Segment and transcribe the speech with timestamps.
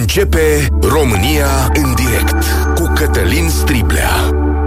[0.00, 2.44] Începe România în direct
[2.74, 4.10] cu Cătălin Striblea.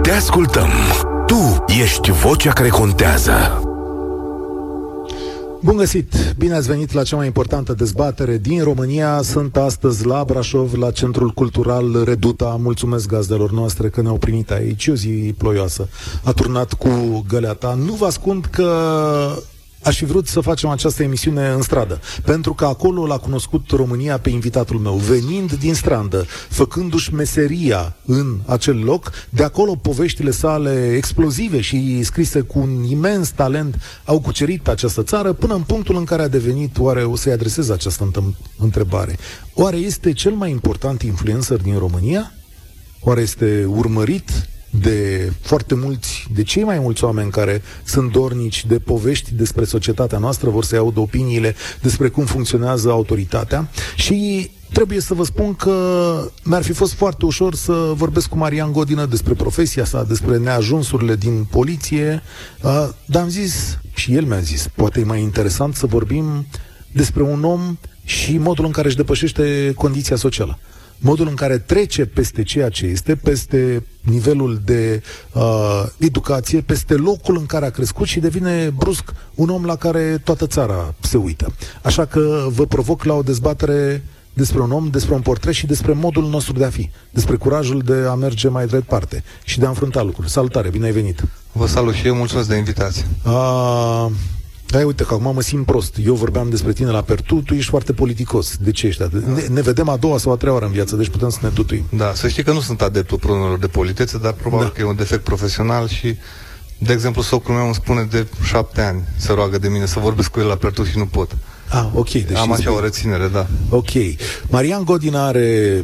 [0.02, 0.68] Te ascultăm.
[1.26, 3.60] Tu ești vocea care contează.
[5.62, 6.34] Bun găsit!
[6.38, 9.20] Bine ați venit la cea mai importantă dezbatere din România.
[9.22, 12.58] Sunt astăzi la Brașov, la Centrul Cultural Reduta.
[12.60, 14.86] Mulțumesc gazdelor noastre că ne-au primit aici.
[14.88, 15.88] O zi ploioasă.
[16.24, 17.78] A turnat cu găleata.
[17.86, 18.70] Nu vă ascund că
[19.86, 24.18] aș fi vrut să facem această emisiune în stradă, pentru că acolo l-a cunoscut România
[24.18, 30.92] pe invitatul meu, venind din strandă, făcându-și meseria în acel loc, de acolo poveștile sale
[30.96, 36.04] explozive și scrise cu un imens talent au cucerit această țară până în punctul în
[36.04, 39.16] care a devenit, oare o să-i adresez această întrebare,
[39.54, 42.32] oare este cel mai important influencer din România?
[43.00, 44.30] Oare este urmărit
[44.80, 50.18] de foarte mulți, de cei mai mulți oameni care sunt dornici de povești despre societatea
[50.18, 53.70] noastră, vor să audă opiniile despre cum funcționează autoritatea.
[53.96, 58.72] Și trebuie să vă spun că mi-ar fi fost foarte ușor să vorbesc cu Marian
[58.72, 62.22] Godină despre profesia sa, despre neajunsurile din poliție,
[63.04, 66.46] dar am zis, și el mi-a zis, poate e mai interesant să vorbim
[66.92, 70.58] despre un om și modul în care își depășește condiția socială
[70.98, 77.36] modul în care trece peste ceea ce este, peste nivelul de uh, educație, peste locul
[77.36, 81.54] în care a crescut și devine brusc un om la care toată țara se uită.
[81.82, 85.92] Așa că vă provoc la o dezbatere despre un om, despre un portret și despre
[85.92, 89.68] modul nostru de a fi, despre curajul de a merge mai departe și de a
[89.68, 90.30] înfrunta lucruri.
[90.30, 91.22] Salutare, bine ai venit!
[91.52, 93.06] Vă salut și eu, mulțumesc de invitație!
[93.24, 94.06] Uh,
[94.66, 95.96] da, uite că acum mă simt prost.
[96.04, 98.56] Eu vorbeam despre tine la Pertu, tu ești foarte politicos.
[98.56, 99.24] De ce ești atât?
[99.24, 99.32] Da.
[99.32, 101.48] Ne, ne vedem a doua sau a treia oară în viață, deci putem să ne
[101.48, 101.84] tutuim.
[101.96, 104.72] Da, să știi că nu sunt adeptul prunelor de politețe, dar probabil da.
[104.72, 106.16] că e un defect profesional și
[106.78, 110.30] de exemplu, socrul meu îmi spune de șapte ani să roagă de mine să vorbesc
[110.30, 111.36] cu el la Pertu și nu pot.
[111.68, 112.10] Ah, ok.
[112.10, 113.46] Deci Am așa o reținere, da.
[113.68, 113.90] Ok.
[114.48, 115.82] Marian Godin are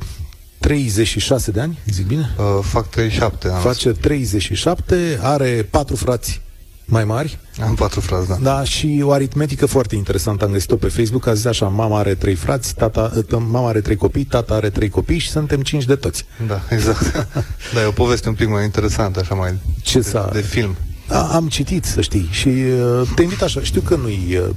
[0.59, 2.35] 36 de ani, zic bine?
[2.39, 3.63] Uh, fac 37 ani.
[3.63, 6.42] Face 37, are patru frați
[6.85, 7.39] mai mari.
[7.63, 8.37] Am patru frați, da.
[8.43, 12.15] Da, și o aritmetică foarte interesantă am găsit-o pe Facebook, a zis așa, mama are
[12.15, 15.95] trei frați, tata, mama are trei copii, tata are trei copii și suntem cinci de
[15.95, 16.25] toți.
[16.47, 17.29] Da, exact.
[17.75, 20.29] da, e o poveste un pic mai interesantă, așa mai Ce de, s-a...
[20.33, 20.77] de film.
[21.09, 24.55] A, am citit, să știi, și uh, te invit așa, știu că nu-i uh,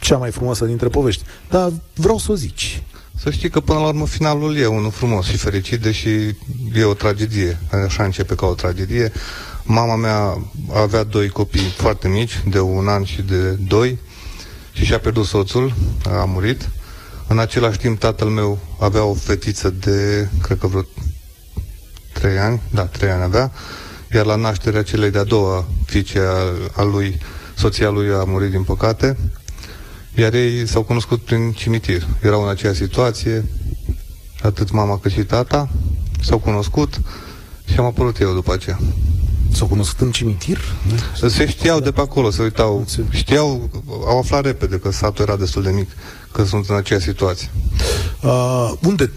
[0.00, 2.82] cea mai frumoasă dintre povești, dar vreau să o zici.
[3.22, 6.08] Să știi că până la urmă finalul e unul frumos și fericit, deși
[6.74, 7.58] e o tragedie.
[7.86, 9.12] Așa începe ca o tragedie.
[9.72, 10.38] Mama mea
[10.72, 13.98] avea doi copii foarte mici, de un an și de doi,
[14.72, 16.68] și și-a pierdut soțul, a murit.
[17.28, 20.84] În același timp, tatăl meu avea o fetiță de, cred că vreo
[22.12, 23.52] trei ani, da, trei ani avea,
[24.14, 27.18] iar la nașterea celei de-a doua fiice a, a lui,
[27.54, 29.16] soția lui a murit din păcate,
[30.14, 32.06] iar ei s-au cunoscut prin cimitir.
[32.22, 33.44] Erau în aceeași situație,
[34.42, 35.68] atât mama cât și tata,
[36.22, 37.00] s-au cunoscut
[37.64, 38.78] și am apărut eu după aceea.
[39.52, 40.58] S-au cunoscut în cimitir?
[41.28, 42.84] Se știau de pe acolo, se uitau.
[43.10, 43.70] Știau,
[44.06, 45.88] au aflat repede că satul era destul de mic,
[46.32, 47.50] că sunt în aceeași situație.
[48.22, 49.10] Uh, unde,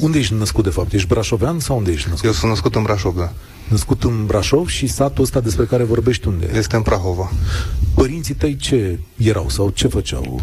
[0.00, 0.92] unde ești născut, de fapt?
[0.92, 2.26] Ești brașovean sau unde ești născut?
[2.26, 3.32] Eu sunt născut în Brașov, da.
[3.68, 6.50] Născut în Brașov și satul ăsta despre care vorbești unde?
[6.54, 7.30] Este în Prahova.
[7.94, 10.40] Părinții tăi ce erau sau ce făceau?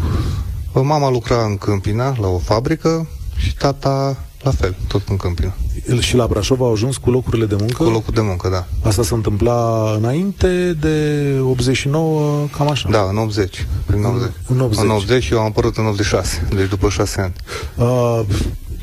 [0.72, 5.54] Mama lucra în Câmpina, la o fabrică, și tata la fel, tot în Câmpina.
[5.88, 7.84] El și la Brașov au ajuns cu locurile de muncă?
[7.84, 8.88] Cu locul de muncă, da.
[8.88, 12.88] Asta se întâmpla înainte de 89, cam așa?
[12.90, 13.66] Da, în 80.
[13.86, 14.30] Prin 80.
[14.46, 14.84] În 80.
[14.84, 17.32] În 80 și eu am apărut în 86, deci după 6 ani.
[17.76, 18.20] Uh,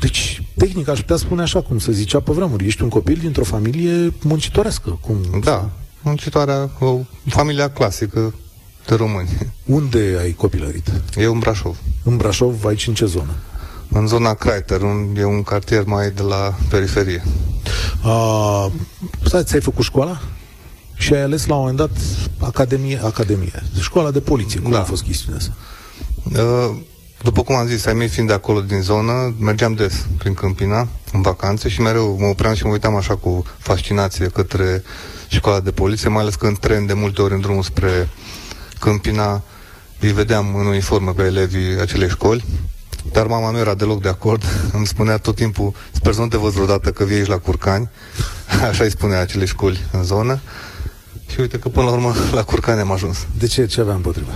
[0.00, 2.66] deci, tehnic, aș putea spune așa, cum se zicea pe vremuri.
[2.66, 4.98] Ești un copil dintr-o familie muncitorească.
[5.00, 5.70] Cum da,
[6.02, 8.34] muncitoarea, o familia clasică
[8.86, 9.28] de români.
[9.64, 10.90] Unde ai copilărit?
[11.16, 11.76] Eu în Brașov.
[12.04, 13.34] În Brașov, aici în ce zonă?
[13.88, 17.22] În zona Kreiter, un, e un cartier mai de la periferie.
[18.04, 18.66] Uh,
[19.24, 20.20] stai, ți-ai făcut școala?
[20.94, 21.90] Și ai ales la un moment dat
[22.38, 24.60] Academie, Academie, școala de poliție.
[24.60, 24.80] Cum da.
[24.80, 25.52] a fost chestiunea asta?
[26.42, 26.76] Uh,
[27.22, 30.88] după cum am zis, ai mei fiind de acolo din zonă, mergeam des prin Câmpina,
[31.12, 34.82] în vacanțe și mereu mă opream și mă uitam așa cu fascinație către
[35.28, 38.08] școala de poliție, mai ales că în tren de multe ori în drumul spre
[38.80, 39.42] Câmpina
[40.00, 42.44] îi vedeam în uniformă pe elevii acelei școli
[43.12, 44.42] dar mama nu era deloc de acord.
[44.76, 47.88] Îmi spunea tot timpul, sper să nu te văd vreodată că vii aici la Curcani.
[48.68, 50.40] Așa îi spunea acele școli în zonă.
[51.30, 53.26] Și uite că până la urmă la Curcani am ajuns.
[53.38, 53.66] De ce?
[53.66, 54.32] Ce aveam împotriva?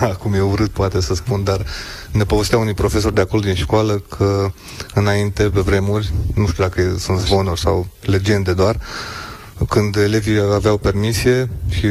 [0.12, 1.66] Acum e urât poate să spun, dar
[2.10, 4.50] ne povestea unii profesori de acolo din școală că
[4.94, 8.80] înainte, pe vremuri, nu știu dacă sunt zvonuri sau legende doar,
[9.68, 11.86] când elevii aveau permisie și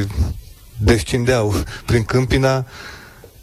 [0.78, 1.56] descindeau
[1.86, 2.66] prin câmpina,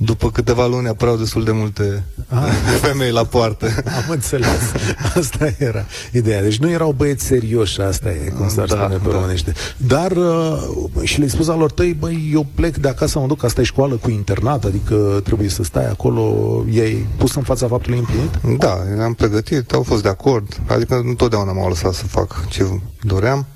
[0.04, 2.52] după câteva luni apăreau destul de multe ah.
[2.82, 3.66] femei la poartă.
[3.84, 4.72] Am înțeles.
[5.16, 6.42] Asta era ideea.
[6.42, 9.14] Deci nu erau băieți serioși, asta e, cum s-ar da, spune pe da.
[9.14, 9.52] românește.
[9.76, 13.60] Dar uh, și le-ai spus alor tăi, băi, eu plec de acasă, mă duc, asta
[13.60, 18.58] e școală cu internat, adică trebuie să stai acolo, ei pus în fața faptului împlinit?
[18.58, 23.46] Da, am pregătit, au fost de acord, adică întotdeauna m-au lăsat să fac ce doream.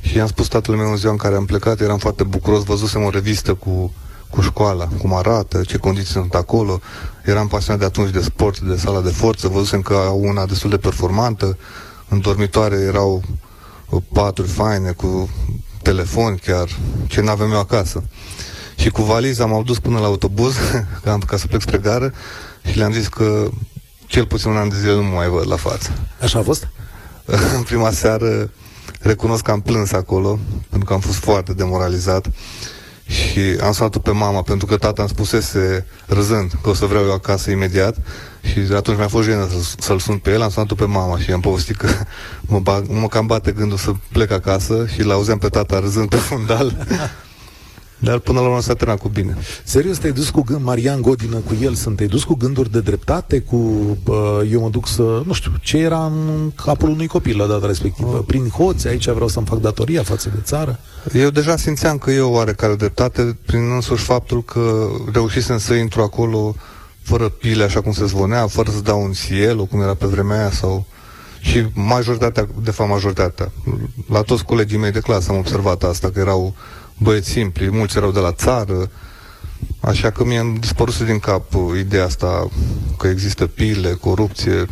[0.00, 3.02] Și i-am spus tatălui meu în ziua în care am plecat, eram foarte bucuros, văzusem
[3.02, 3.92] o revistă cu
[4.30, 6.80] cu școala, cum arată, ce condiții sunt acolo.
[7.24, 10.70] Eram pasionat de atunci de sport, de sala de forță, văzusem că au una destul
[10.70, 11.58] de performantă.
[12.08, 13.22] În dormitoare erau
[14.12, 15.28] paturi faine, cu
[15.82, 16.68] telefon chiar,
[17.06, 18.02] ce n-aveam eu acasă.
[18.76, 20.54] Și cu valiza m-au dus până la autobuz,
[21.04, 22.12] ca, ca să plec spre gară,
[22.70, 23.48] și le-am zis că
[24.06, 25.90] cel puțin un an de zile nu mă mai văd la față.
[26.20, 26.68] Așa a fost?
[27.56, 28.50] în prima seară
[29.00, 30.38] recunosc că am plâns acolo,
[30.68, 32.26] pentru că am fost foarte demoralizat
[33.10, 37.04] și am sunat pe mama pentru că tata îmi spusese râzând că o să vreau
[37.04, 37.96] eu acasă imediat
[38.42, 39.48] și atunci mi-a fost jenă
[39.78, 41.88] să-l sun pe el, am sunat pe mama și am povestit că
[42.40, 46.16] mă, bag, mă cam bate gândul să plec acasă și l-auzeam pe tata râzând pe
[46.16, 46.76] fundal
[48.00, 49.36] Dar până la urmă s-a terminat cu bine.
[49.64, 52.80] Serios, te-ai dus cu gând, Marian Godină cu el, sunt te-ai dus cu gânduri de
[52.80, 57.38] dreptate, cu uh, eu mă duc să, nu știu, ce era în capul unui copil
[57.38, 58.16] la data respectivă?
[58.16, 58.24] Uh.
[58.26, 60.78] Prin hoți, aici vreau să-mi fac datoria față de țară?
[61.12, 66.54] Eu deja simțeam că eu oarecare dreptate prin însuși faptul că reușisem să intru acolo
[67.02, 70.38] fără pile, așa cum se zvonea, fără să dau un cielo, cum era pe vremea
[70.38, 70.86] aia, sau...
[71.42, 73.52] Și majoritatea, de fapt majoritatea,
[74.08, 76.54] la toți colegii mei de clasă am observat asta, că erau
[77.02, 78.90] băieți simpli, mulți erau de la țară,
[79.80, 81.44] așa că mi-a dispărut din cap
[81.78, 82.48] ideea asta
[82.98, 84.66] că există pile, corupție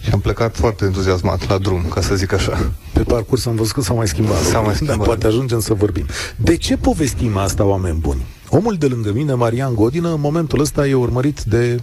[0.00, 2.72] și am plecat foarte entuziasmat la drum, ca să zic așa.
[2.92, 4.42] Pe parcurs am văzut că s-a mai schimbat.
[4.42, 4.96] S-a mai schimbat.
[4.96, 6.06] Dar poate ajungem să vorbim.
[6.36, 8.26] De ce povestim asta, oameni buni?
[8.48, 11.82] Omul de lângă mine, Marian Godină, în momentul ăsta e urmărit de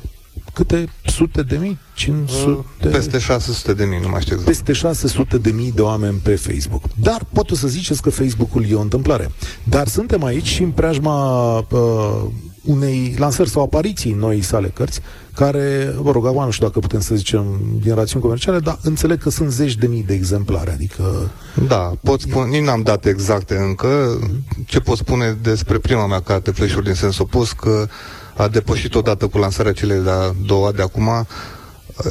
[0.54, 1.80] câte sute de mii?
[1.94, 2.88] 500?
[2.88, 4.56] Peste 600 de mii, nu mai știu exact.
[4.56, 6.84] Peste 600 de mii de oameni pe Facebook.
[6.96, 9.32] Dar pot să ziceți că Facebook-ul e o întâmplare.
[9.64, 12.24] Dar suntem aici și în preajma uh,
[12.66, 15.02] unei lansări sau apariții noi sale cărți,
[15.34, 17.46] care, vă rog, acum nu știu dacă putem să zicem
[17.82, 21.32] din rațiuni comerciale, dar înțeleg că sunt zeci de mii de exemplare, adică...
[21.68, 24.20] Da, pot spune, nici n-am date exacte încă.
[24.66, 27.88] Ce pot spune despre prima mea carte, Flash-uri din sens opus, că
[28.36, 31.10] a depășit odată cu lansarea celei de-a doua de acum,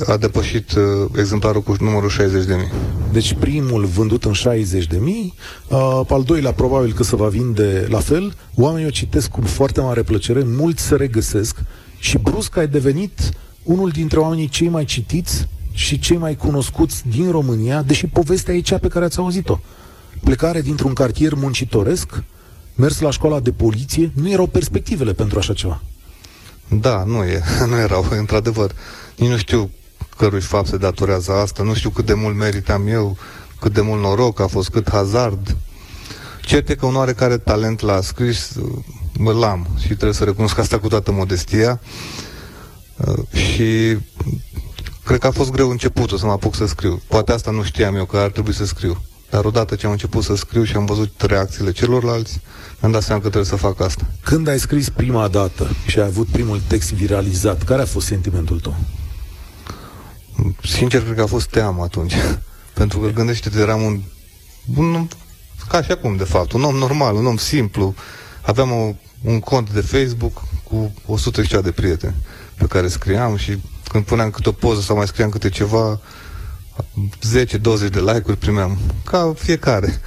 [0.06, 0.82] a depășit uh,
[1.16, 2.72] exemplarul cu numărul 60 de mii.
[3.12, 5.34] Deci primul vândut în 60 de mii,
[5.68, 9.80] uh, al doilea probabil că se va vinde la fel, oamenii o citesc cu foarte
[9.80, 11.56] mare plăcere, mulți se regăsesc
[11.98, 13.30] și brusc ai devenit
[13.62, 18.60] unul dintre oamenii cei mai citiți și cei mai cunoscuți din România, deși povestea e
[18.60, 19.58] cea pe care ați auzit-o.
[20.24, 22.22] Plecare dintr-un cartier muncitoresc,
[22.74, 25.82] mers la școala de poliție, nu erau perspectivele pentru așa ceva.
[26.68, 28.70] Da, nu e, nu erau, într-adevăr.
[29.16, 29.70] Nici nu știu
[30.16, 33.16] cărui fapt se datorează asta, nu știu cât de mult meritam eu,
[33.60, 35.56] cât de mult noroc a fost, cât hazard.
[36.40, 38.52] Cert e că un oarecare talent l-a scris,
[39.18, 41.80] mă l-am și trebuie să recunosc asta cu toată modestia.
[42.96, 43.98] Uh, și
[45.04, 47.00] cred că a fost greu începutul să mă apuc să scriu.
[47.08, 49.02] Poate asta nu știam eu că ar trebui să scriu.
[49.30, 52.40] Dar odată ce am început să scriu și am văzut reacțiile celorlalți,
[52.80, 54.06] mi-am dat seama că trebuie să fac asta.
[54.22, 58.60] Când ai scris prima dată și ai avut primul text viralizat, care a fost sentimentul
[58.60, 58.76] tău?
[60.62, 62.14] Sincer, cred că a fost teamă atunci.
[62.74, 64.00] Pentru că gândește-te, eram un,
[64.76, 65.08] un
[65.68, 67.94] ca și acum, de fapt, un om normal, un om simplu.
[68.42, 72.14] Aveam o, un cont de Facebook cu 100 și de prieteni
[72.54, 76.00] pe care scriam și când puneam câte o poză sau mai scriam câte ceva,
[77.46, 80.00] 10-20 de like-uri primeam, ca fiecare.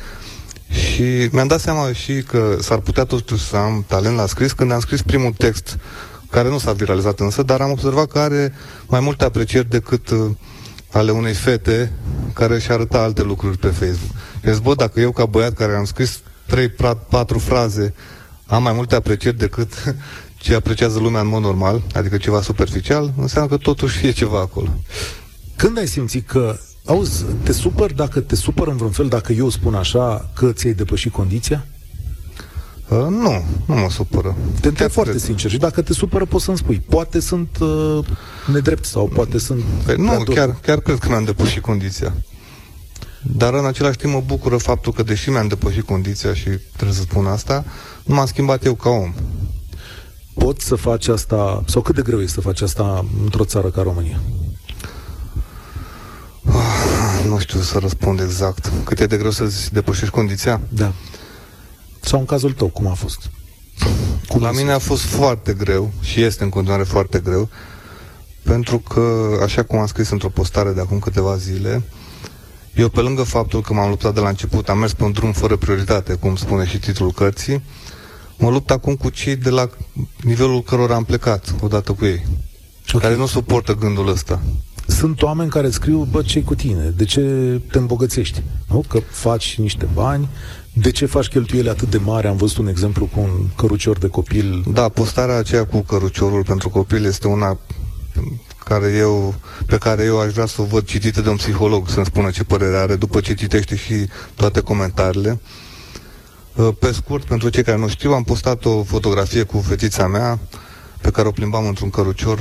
[0.70, 4.72] Și mi-am dat seama și că s-ar putea totuși să am talent la scris când
[4.72, 5.78] am scris primul text,
[6.30, 8.54] care nu s-a viralizat însă, dar am observat că are
[8.88, 10.30] mai multe aprecieri decât uh,
[10.92, 11.92] ale unei fete
[12.34, 14.16] care își arăta alte lucruri pe Facebook.
[14.42, 16.20] Deci, bă, dacă eu ca băiat care am scris
[16.56, 16.60] 3-4
[17.38, 17.94] fraze
[18.48, 19.74] am mai multe aprecieri decât
[20.42, 24.70] ce apreciază lumea în mod normal, adică ceva superficial, înseamnă că totuși e ceva acolo.
[25.58, 29.50] Când ai simțit că Auzi, te supăr dacă te supăr în vreun fel dacă eu
[29.50, 31.66] spun așa că ți-ai depășit condiția?
[32.90, 34.36] Uh, nu, nu mă supără.
[34.62, 35.24] Te întreb foarte cred.
[35.24, 36.80] sincer și dacă te supără poți să-mi spui.
[36.90, 38.06] Poate sunt uh,
[38.52, 39.64] nedrept sau poate sunt...
[39.86, 42.14] Păi, nu, chiar, chiar cred că mi-am depășit condiția.
[43.22, 47.02] Dar în același timp mă bucură faptul că deși mi-am depășit condiția și trebuie să
[47.02, 47.66] spun asta,
[48.04, 49.14] nu m-am schimbat eu ca om.
[50.34, 53.82] Poți să faci asta, sau cât de greu e să faci asta într-o țară ca
[53.82, 54.20] România?
[57.28, 58.72] Nu știu să răspund exact.
[58.84, 60.62] Cât e de greu să depășești condiția?
[60.70, 60.94] Da.
[62.02, 63.30] Sau în cazul tău, cum a fost?
[63.80, 63.92] Cum
[64.28, 67.50] Cum la mine a fost foarte greu și este în continuare foarte greu,
[68.44, 71.84] pentru că, așa cum am scris într-o postare de acum câteva zile,
[72.76, 75.32] eu pe lângă faptul că m-am luptat de la început, am mers pe un drum
[75.32, 77.64] fără prioritate, cum spune și titlul cărții,
[78.38, 79.70] mă lupt acum cu cei de la
[80.22, 82.26] nivelul cărora am plecat odată cu ei,
[82.88, 83.02] okay.
[83.02, 84.42] care nu suportă gândul ăsta.
[84.88, 86.94] Sunt oameni care scriu, bă, ce cu tine?
[86.96, 87.22] De ce
[87.72, 88.42] te îmbogățești?
[88.70, 88.84] Nu?
[88.88, 90.30] Că faci niște bani,
[90.74, 92.28] de ce faci cheltuieli atât de mari?
[92.28, 94.64] Am văzut un exemplu cu un cărucior de copil.
[94.74, 97.60] Da, postarea aceea cu căruciorul pentru copil este una
[98.68, 102.06] care eu, pe care eu aș vrea să o văd citită de un psiholog, să-mi
[102.06, 103.94] spună ce părere are, după ce citește și
[104.36, 105.40] toate comentariile.
[106.56, 110.40] Uh, pe scurt, pentru cei care nu știu, am postat o fotografie cu fetița mea,
[111.02, 112.40] pe care o plimbam într-un cărucior,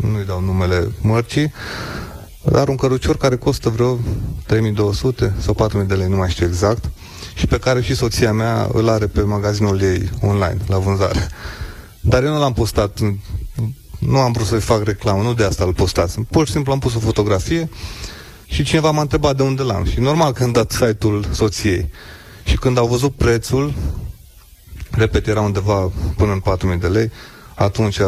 [0.00, 1.52] nu-i dau numele mărcii,
[2.42, 3.98] dar un cărucior care costă vreo
[4.46, 6.90] 3200 sau 4000 de lei, nu mai știu exact,
[7.34, 11.28] și pe care și soția mea îl are pe magazinul ei online, la vânzare.
[12.00, 12.98] Dar eu nu l-am postat,
[13.98, 16.20] nu am vrut să-i fac reclamă, nu de asta îl postați.
[16.20, 17.68] Pur și simplu am pus o fotografie
[18.46, 19.84] și cineva m-a întrebat de unde l-am.
[19.84, 21.90] Și normal că am dat site-ul soției.
[22.44, 23.74] Și când au văzut prețul,
[24.90, 27.10] repet, era undeva până în 4.000 de lei,
[27.54, 27.98] atunci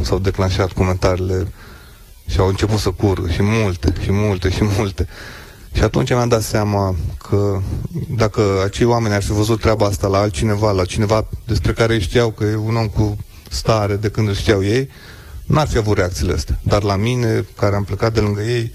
[0.00, 1.52] s-au declanșat comentariile
[2.26, 5.08] și au început să curgă și multe, și multe, și multe.
[5.72, 6.94] Și atunci mi-am dat seama
[7.28, 7.60] că
[8.08, 12.30] dacă acei oameni ar fi văzut treaba asta la altcineva, la cineva despre care știau
[12.30, 13.16] că e un om cu
[13.50, 14.88] stare de când îl știau ei,
[15.46, 16.58] n-ar fi avut reacțiile astea.
[16.62, 18.72] Dar la mine, care am plecat de lângă ei,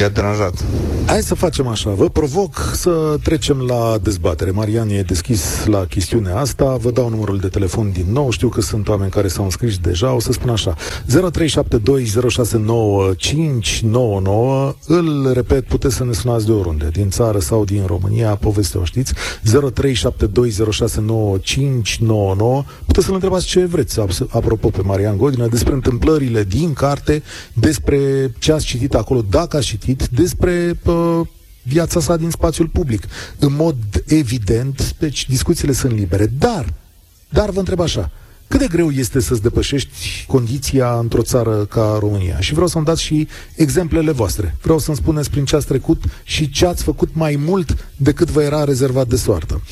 [0.00, 0.64] I-a deranjat.
[1.06, 1.90] Hai să facem așa.
[1.90, 4.50] Vă provoc să trecem la dezbatere.
[4.50, 6.76] Marian e deschis la chestiunea asta.
[6.80, 8.30] Vă dau numărul de telefon din nou.
[8.30, 10.12] Știu că sunt oameni care s-au înscris deja.
[10.12, 10.74] O să spun așa.
[10.74, 10.78] 0372069599.
[14.86, 16.88] Îl repet, puteți să ne sunați de oriunde.
[16.92, 18.34] Din țară sau din România.
[18.34, 19.14] Povestea o știți.
[19.14, 19.18] 0372069599.
[22.86, 24.00] Puteți să-l întrebați ce vreți.
[24.28, 25.46] Apropo pe Marian Godină.
[25.46, 27.22] Despre întâmplările din carte.
[27.52, 27.98] Despre
[28.38, 29.24] ce ați citit acolo.
[29.30, 31.20] Dacă ați citit despre uh,
[31.62, 33.02] viața sa din spațiul public.
[33.38, 36.26] În mod evident, deci discuțiile sunt libere.
[36.38, 36.74] Dar,
[37.28, 38.10] dar vă întreb așa,
[38.48, 42.40] cât de greu este să-ți depășești condiția într-o țară ca România?
[42.40, 44.56] Și vreau să-mi dați și exemplele voastre.
[44.62, 48.42] Vreau să-mi spuneți prin ce ați trecut și ce ați făcut mai mult decât vă
[48.42, 49.62] era rezervat de soartă.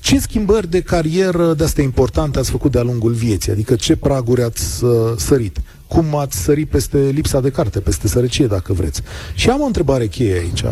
[0.00, 3.52] Ce schimbări de carieră de astea importante ați făcut de-a lungul vieții?
[3.52, 5.60] Adică ce praguri ați uh, sărit?
[5.88, 9.02] Cum ați sărit peste lipsa de carte, peste sărăcie, dacă vreți.
[9.34, 10.64] Și am o întrebare cheie aici,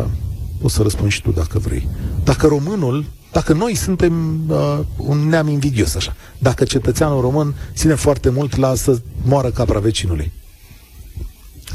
[0.61, 1.87] o să răspund și tu dacă vrei.
[2.23, 8.29] Dacă românul, dacă noi suntem uh, un neam invidios așa, dacă cetățeanul român ține foarte
[8.29, 10.31] mult la să moară capra vecinului,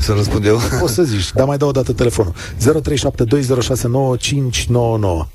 [0.01, 0.61] să răspund eu?
[0.83, 2.35] O să zici, dar mai dau o dată telefonul.
[5.25, 5.27] 0372069599.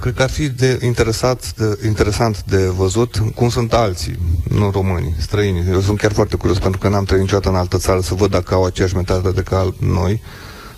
[0.00, 5.14] Cred că ar fi de interesat, de, interesant de văzut cum sunt alții, nu românii,
[5.18, 5.64] străini.
[5.70, 8.30] Eu sunt chiar foarte curios pentru că n-am trăit niciodată în altă țară să văd
[8.30, 10.22] dacă au aceeași mentalitate ca noi,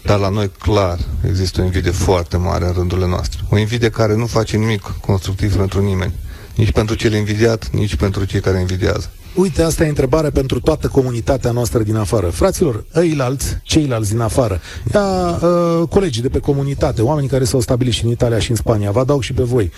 [0.05, 3.41] dar la noi clar există o invidie foarte mare în rândurile noastre.
[3.51, 6.13] O invidie care nu face nimic constructiv pentru nimeni.
[6.55, 9.11] Nici pentru cel invidiat, nici pentru cei care invidiază.
[9.41, 12.27] Uite, asta e întrebare pentru toată comunitatea noastră din afară.
[12.27, 14.61] Fraților, ăilalți, ceilalți din afară,
[14.95, 18.57] ia uh, colegii de pe comunitate, oamenii care s-au stabilit și în Italia și în
[18.57, 19.71] Spania, vă adaug și pe voi.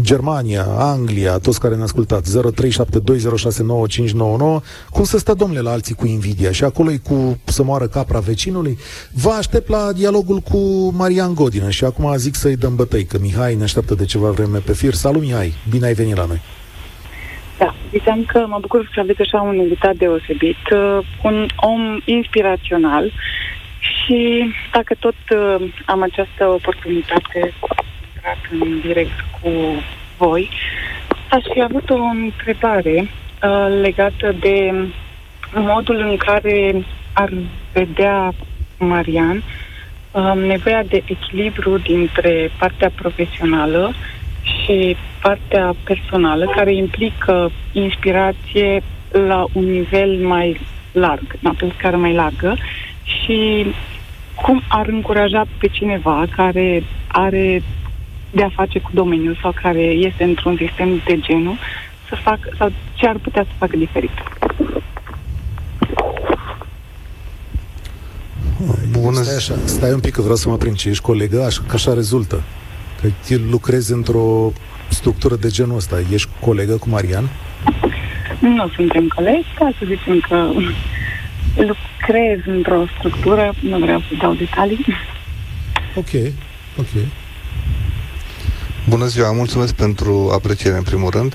[0.00, 2.38] Germania, Anglia, toți care ne ascultați, 0372069599,
[4.90, 8.18] cum să stă, domnule, la alții cu invidia și acolo e cu să moară capra
[8.18, 8.78] vecinului?
[9.12, 10.58] Vă aștept la dialogul cu
[10.96, 14.58] Marian Godină și acum zic să-i dăm bătăi, că Mihai ne așteaptă de ceva vreme
[14.58, 14.94] pe fir.
[14.94, 15.54] Salut, Mihai!
[15.70, 16.40] Bine ai venit la noi!
[17.58, 23.12] Da, ziceam că mă bucur să aveți așa un invitat deosebit, uh, un om inspirațional
[23.78, 27.52] și dacă tot uh, am această oportunitate
[28.14, 29.50] intrat în direct cu
[30.18, 30.50] voi,
[31.30, 33.08] aș fi avut o întrebare
[33.42, 34.74] uh, legată de
[35.54, 37.32] modul în care ar
[37.72, 38.32] vedea
[38.78, 39.42] Marian
[40.10, 43.92] uh, nevoia de echilibru dintre partea profesională
[44.44, 50.60] și partea personală, care implică inspirație la un nivel mai
[50.92, 52.56] larg, la pe scară mai largă
[53.04, 53.66] și
[54.34, 57.62] cum ar încuraja pe cineva care are
[58.30, 61.56] de a face cu domeniul sau care este într-un sistem de genul
[62.08, 64.10] să facă, sau ce ar putea să facă diferit.
[68.90, 69.22] Bună.
[69.22, 71.74] Stai, așa, stai un pic că vreau să mă prind ce ești colegă, așa, că
[71.74, 72.42] așa rezultă.
[73.04, 74.52] Că lucrezi într-o
[74.88, 76.00] structură de genul ăsta.
[76.12, 77.28] Ești colegă cu Marian?
[78.40, 80.50] Nu suntem colegi, ca să zicem că
[81.54, 84.86] lucrez într-o structură, nu vreau să dau detalii.
[85.94, 86.32] Ok,
[86.78, 87.04] ok.
[88.88, 91.34] Bună ziua, mulțumesc pentru apreciere în primul rând.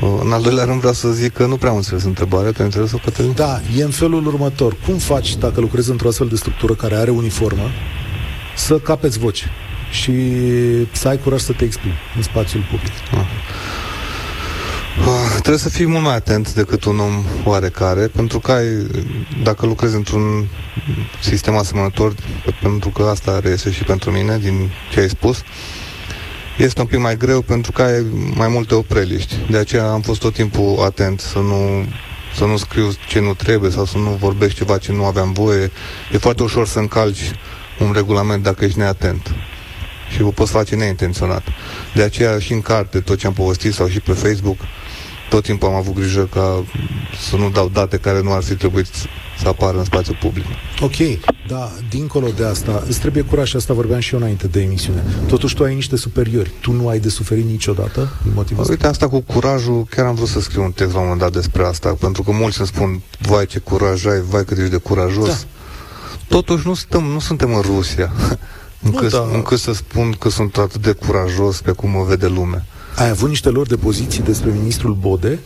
[0.00, 2.62] Uh, în al doilea rând vreau să zic că nu prea am înțeles întrebarea, te
[2.62, 3.32] înțeles-o, Cătălin?
[3.34, 4.76] Da, e în felul următor.
[4.86, 7.70] Cum faci dacă lucrezi într-o astfel de structură care are uniformă
[8.54, 9.50] să capeți voce
[9.90, 10.12] și
[10.92, 12.92] să ai curaj să te exprimi în spațiul public?
[13.12, 13.18] Ah.
[15.00, 18.66] Uh, trebuie să fii mult mai atent decât un om oarecare, pentru că ai,
[19.42, 20.48] dacă lucrezi într-un
[21.20, 22.14] sistem asemănător,
[22.62, 25.42] pentru că asta reiese și pentru mine din ce ai spus,
[26.58, 29.34] este un pic mai greu pentru că ai mai multe opreliști.
[29.50, 31.84] De aceea am fost tot timpul atent să nu,
[32.36, 35.70] să nu scriu ce nu trebuie sau să nu vorbești ceva ce nu aveam voie.
[36.12, 37.30] E foarte ușor să încalci
[37.78, 39.34] un regulament dacă ești neatent
[40.14, 41.42] și o poți face neintenționat.
[41.94, 44.58] De aceea și în carte, tot ce am povestit sau și pe Facebook,
[45.28, 46.64] tot timpul am avut grijă ca
[47.28, 48.86] să nu dau date care nu ar fi trebuit
[49.38, 50.44] să apară în spațiu public.
[50.80, 50.96] Ok,
[51.48, 55.04] da, dincolo de asta, îți trebuie curaj și asta vorbeam și eu înainte de emisiune.
[55.26, 58.72] Totuși tu ai niște superiori, tu nu ai de suferit niciodată din motivul ăsta?
[58.72, 61.32] Uite, asta cu curajul, chiar am vrut să scriu un text la un moment dat
[61.32, 64.76] despre asta, pentru că mulți îmi spun, vai ce curaj ai, vai cât ești de
[64.76, 65.28] curajos.
[65.28, 65.34] Da.
[66.28, 68.12] Totuși nu, stăm, nu suntem în Rusia,
[68.86, 69.28] încât, nu, da.
[69.32, 72.64] încât să spun că sunt atât de curajos pe cum mă vede lumea.
[72.96, 75.38] Ai avut niște lor de poziții despre ministrul Bode?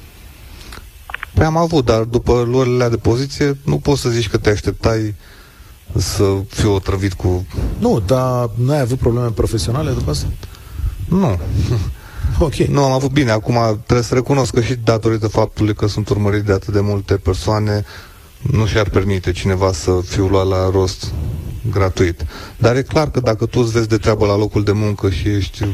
[1.35, 5.15] Păi am avut, dar după luările de poziție nu poți să zici că te așteptai
[5.97, 7.47] să fiu otrăvit cu...
[7.79, 10.27] Nu, dar nu ai avut probleme profesionale după asta?
[11.09, 11.39] Nu.
[12.39, 12.55] Ok.
[12.55, 13.31] Nu, am avut bine.
[13.31, 13.55] Acum
[13.85, 17.85] trebuie să recunosc că și datorită faptului că sunt urmărit de atât de multe persoane,
[18.41, 21.13] nu și-ar permite cineva să fiu luat la rost
[21.71, 22.25] gratuit.
[22.57, 25.29] Dar e clar că dacă tu îți vezi de treabă la locul de muncă și
[25.29, 25.65] ești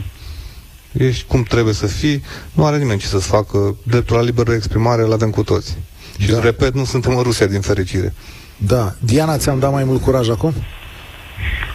[0.92, 3.76] ești cum trebuie să fii, nu are nimeni ce să-ți facă.
[3.82, 5.78] Dreptul la liberă exprimare îl avem cu toți.
[6.18, 6.40] Și, da.
[6.40, 8.14] repet, nu suntem în Rusia, din fericire.
[8.56, 8.92] Da.
[8.98, 10.52] Diana, ți-am dat mai mult curaj acum?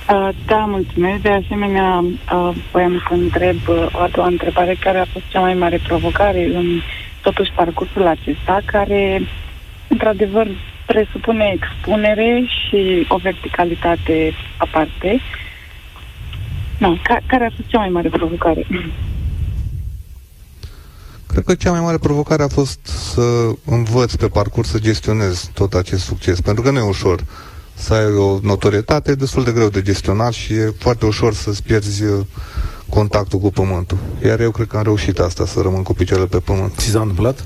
[0.09, 1.21] Uh, da, mulțumesc.
[1.21, 2.03] De asemenea,
[2.33, 5.81] uh, voiam să întreb uh, o a doua întrebare, care a fost cea mai mare
[5.87, 6.81] provocare în
[7.21, 9.27] totuși parcursul acesta, care,
[9.87, 10.47] într-adevăr,
[10.91, 15.21] presupune expunere și o verticalitate aparte.
[16.79, 18.67] Da, ca, care a fost cea mai mare provocare?
[21.27, 23.21] Cred că cea mai mare provocare a fost să
[23.65, 27.19] învăț pe parcurs să gestionez tot acest succes, pentru că nu e ușor
[27.73, 31.63] să ai o notorietate, e destul de greu de gestionat și e foarte ușor să-ți
[31.63, 32.25] pierzi uh,
[32.89, 33.97] contactul cu pământul.
[34.25, 36.73] Iar eu cred că am reușit asta, să rămân cu picioarele pe pământ.
[36.75, 37.45] Ți s-a întâmplat?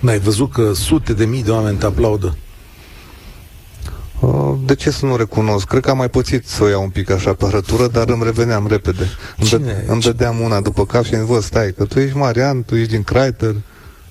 [0.00, 2.36] N-ai văzut că sute de mii de oameni te aplaudă?
[4.24, 5.66] Uh, de ce să nu recunosc?
[5.66, 8.24] Cred că am mai pățit să o iau un pic așa pe arătură, dar îmi
[8.24, 9.08] reveneam repede.
[9.44, 9.56] Cine?
[9.56, 12.62] Îmi, dă, îmi dădeam una după cap și îmi văd, stai, că tu ești Marian,
[12.62, 13.54] tu ești din Craiter.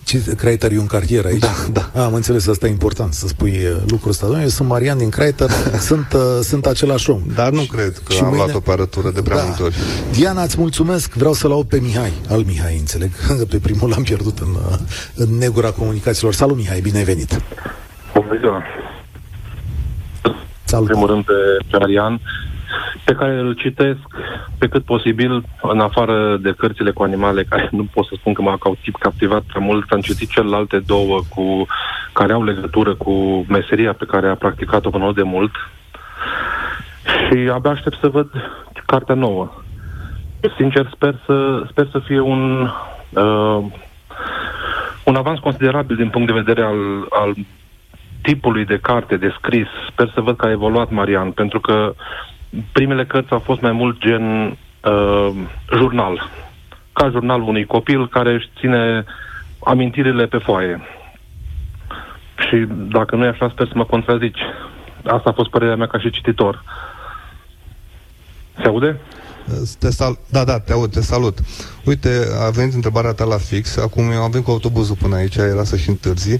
[0.03, 1.39] Ce, Craiter e un cartier aici?
[1.39, 1.89] Da, da.
[1.93, 4.39] A, am înțeles, asta e important să spui uh, lucrul ăsta.
[4.41, 5.49] Eu sunt Marian din Craiter,
[5.89, 7.21] sunt, uh, sunt același om.
[7.35, 8.43] Dar nu cred că și am mâine...
[8.43, 9.43] luat-o pe arătură de prea da.
[9.43, 9.75] multe ori.
[10.11, 13.11] Diana, îți mulțumesc, vreau să-l aud pe Mihai, al Mihai, înțeleg,
[13.51, 14.77] pe primul l-am pierdut în, uh,
[15.15, 16.33] în negura comunicațiilor.
[16.33, 17.41] Salut, Mihai, bine ai venit!
[18.13, 18.63] Bună ziua!
[20.73, 20.89] Salut.
[20.89, 22.19] În primul rând pe, pe Arian,
[23.03, 23.99] pe care îl citesc
[24.57, 28.41] pe cât posibil, în afară de cărțile cu animale, care nu pot să spun că
[28.41, 31.65] m-au captivat prea mult, am citit celelalte două cu,
[32.13, 35.51] care au legătură cu meseria pe care a practicat-o până de mult
[37.03, 38.29] și abia aștept să văd
[38.85, 39.51] cartea nouă.
[40.57, 42.69] Sincer, sper să, sper să fie un,
[43.09, 43.63] uh,
[45.03, 47.33] un avans considerabil din punct de vedere al, al
[48.23, 49.67] tipului de carte de scris.
[49.91, 51.93] Sper să văd că a evoluat Marian, pentru că
[52.71, 55.29] primele cărți au fost mai mult gen uh,
[55.75, 56.29] jurnal.
[56.93, 59.05] Ca jurnalul unui copil care își ține
[59.63, 60.81] amintirile pe foaie.
[62.37, 64.39] Și dacă nu e așa, sper să mă contrazici.
[65.05, 66.63] Asta a fost părerea mea ca și cititor.
[68.61, 68.99] Se aude?
[69.79, 71.37] Te sal- da, da, te aud, te salut.
[71.85, 72.09] Uite,
[72.47, 73.77] a venit întrebarea ta la fix.
[73.77, 76.39] Acum eu am venit cu autobuzul până aici, era să și întârzi.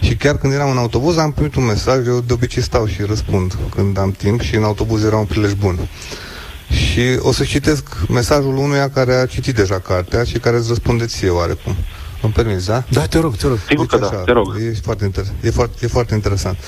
[0.00, 3.02] Și chiar când eram în autobuz am primit un mesaj, eu de obicei stau și
[3.02, 5.88] răspund când am timp și în autobuz era un prilej bun.
[6.70, 11.06] Și o să citesc mesajul unuia care a citit deja cartea și care îți răspunde
[11.06, 11.74] ție oarecum.
[12.22, 12.84] Îmi permis, da?
[12.88, 13.58] Da, te rog, te rog.
[13.68, 14.56] Sigur că da, te rog.
[14.60, 16.58] E foarte, inter- e foarte, e foarte interesant.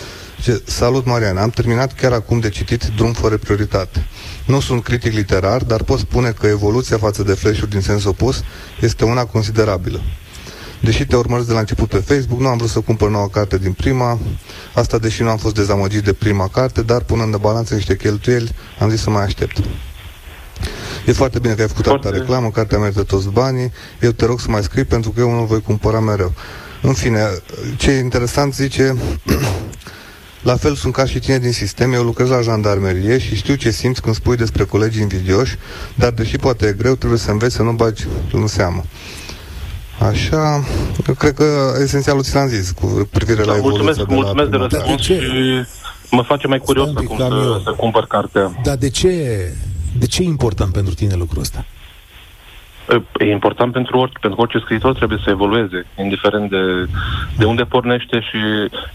[0.43, 1.37] Ce, salut, Marian.
[1.37, 4.07] Am terminat chiar acum de citit Drum fără prioritate.
[4.47, 8.43] Nu sunt critic literar, dar pot spune că evoluția față de flash din sens opus
[8.81, 10.01] este una considerabilă.
[10.81, 13.59] Deși te urmăresc de la început pe Facebook, nu am vrut să cumpăr noua carte
[13.59, 14.19] din prima,
[14.75, 18.55] asta deși nu am fost dezamăgit de prima carte, dar punând în balanță niște cheltuieli,
[18.79, 19.57] am zis să mai aștept.
[21.07, 24.41] E foarte bine că ai făcut atâta reclamă, cartea merită toți banii, eu te rog
[24.41, 26.33] să mai scrii pentru că eu nu voi cumpăra mereu.
[26.83, 27.21] În fine,
[27.77, 28.97] ce e interesant zice,
[30.43, 33.71] La fel sunt ca și tine din sistem, eu lucrez la jandarmerie și știu ce
[33.71, 35.57] simți când spui despre colegii invidioși,
[35.95, 38.85] dar deși poate e greu, trebuie să înveți să nu bagi în seamă.
[40.01, 40.65] Așa,
[41.09, 41.45] eu cred că
[41.83, 44.69] esențialul ți l-am zis cu privire Da, la evoluția mulțumesc, de la mulțumesc de prima-
[44.71, 45.67] răspuns de și ce?
[46.11, 47.53] mă face mai curios Stai un pic, acum am eu.
[47.53, 48.61] să, să cumpăr cartea.
[48.63, 49.13] Dar de ce,
[49.99, 51.65] de ce e important pentru tine lucrul ăsta?
[53.19, 56.89] E important pentru orice, pentru că orice scriitor trebuie să evolueze, indiferent de,
[57.37, 58.39] de unde pornește și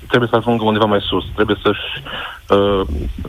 [0.08, 1.24] trebuie să ajungă undeva mai sus.
[1.36, 2.04] Trebuie să-și
[2.50, 2.82] uh,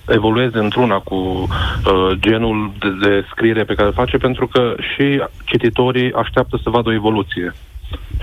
[0.08, 5.22] evolueze într-una cu uh, genul de, de scriere pe care îl face, pentru că și
[5.44, 7.54] cititorii așteaptă să vadă o evoluție.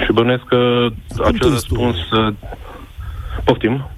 [0.05, 1.49] Și bănuiesc că te acel uiți tu?
[1.49, 1.95] răspuns...
[2.11, 2.33] Uh,
[3.43, 3.89] poftim?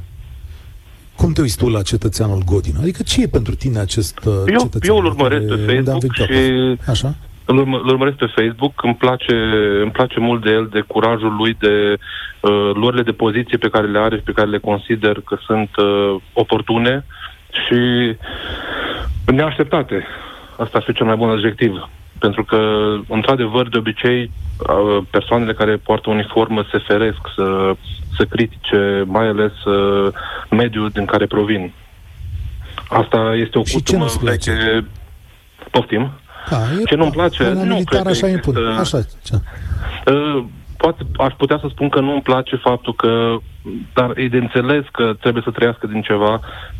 [1.15, 2.73] Cum te uiți tu la cetățeanul Godin?
[2.79, 4.95] Adică ce e pentru tine acest uh, Eu- cetățean?
[4.95, 6.79] eu îl urmăresc care- pe unde am Facebook venit și- acum?
[6.87, 7.15] Așa?
[7.45, 9.35] Îl, urmă, îl urmăresc pe Facebook, îmi place,
[9.81, 11.93] îmi place mult de el, de curajul lui, de
[12.39, 15.69] uh, luările de poziție pe care le are și pe care le consider că sunt
[15.75, 17.05] uh, oportune
[17.67, 18.13] și
[19.25, 20.05] neașteptate.
[20.57, 21.89] Asta ar fi cel mai bun adjectiv.
[22.19, 22.57] Pentru că,
[23.07, 27.75] într-adevăr, de obicei, uh, persoanele care poartă uniformă se feresc să,
[28.17, 30.13] să critique, mai ales uh,
[30.49, 31.73] mediul din care provin.
[32.89, 34.51] Asta este o Și ce custumă nu-ți place?
[34.51, 34.85] veche.
[35.71, 36.11] Poftim?
[36.49, 37.43] Da, e, Ce nu-mi place?
[37.43, 38.59] Armea Nu militară cred că așa impune.
[38.59, 39.35] există- Așa, ce?
[40.11, 40.43] Uh,
[40.77, 43.35] poate aș putea să spun că nu îmi place faptul că,
[43.93, 46.39] dar e de înțeles că trebuie să trăiască din ceva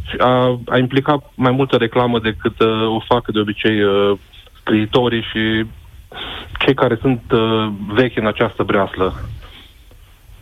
[0.10, 4.18] și a, a implicat mai multă reclamă decât uh, o fac de obicei uh,
[4.60, 5.66] scriitorii și
[6.60, 9.14] cei care sunt uh, vechi în această breaslă.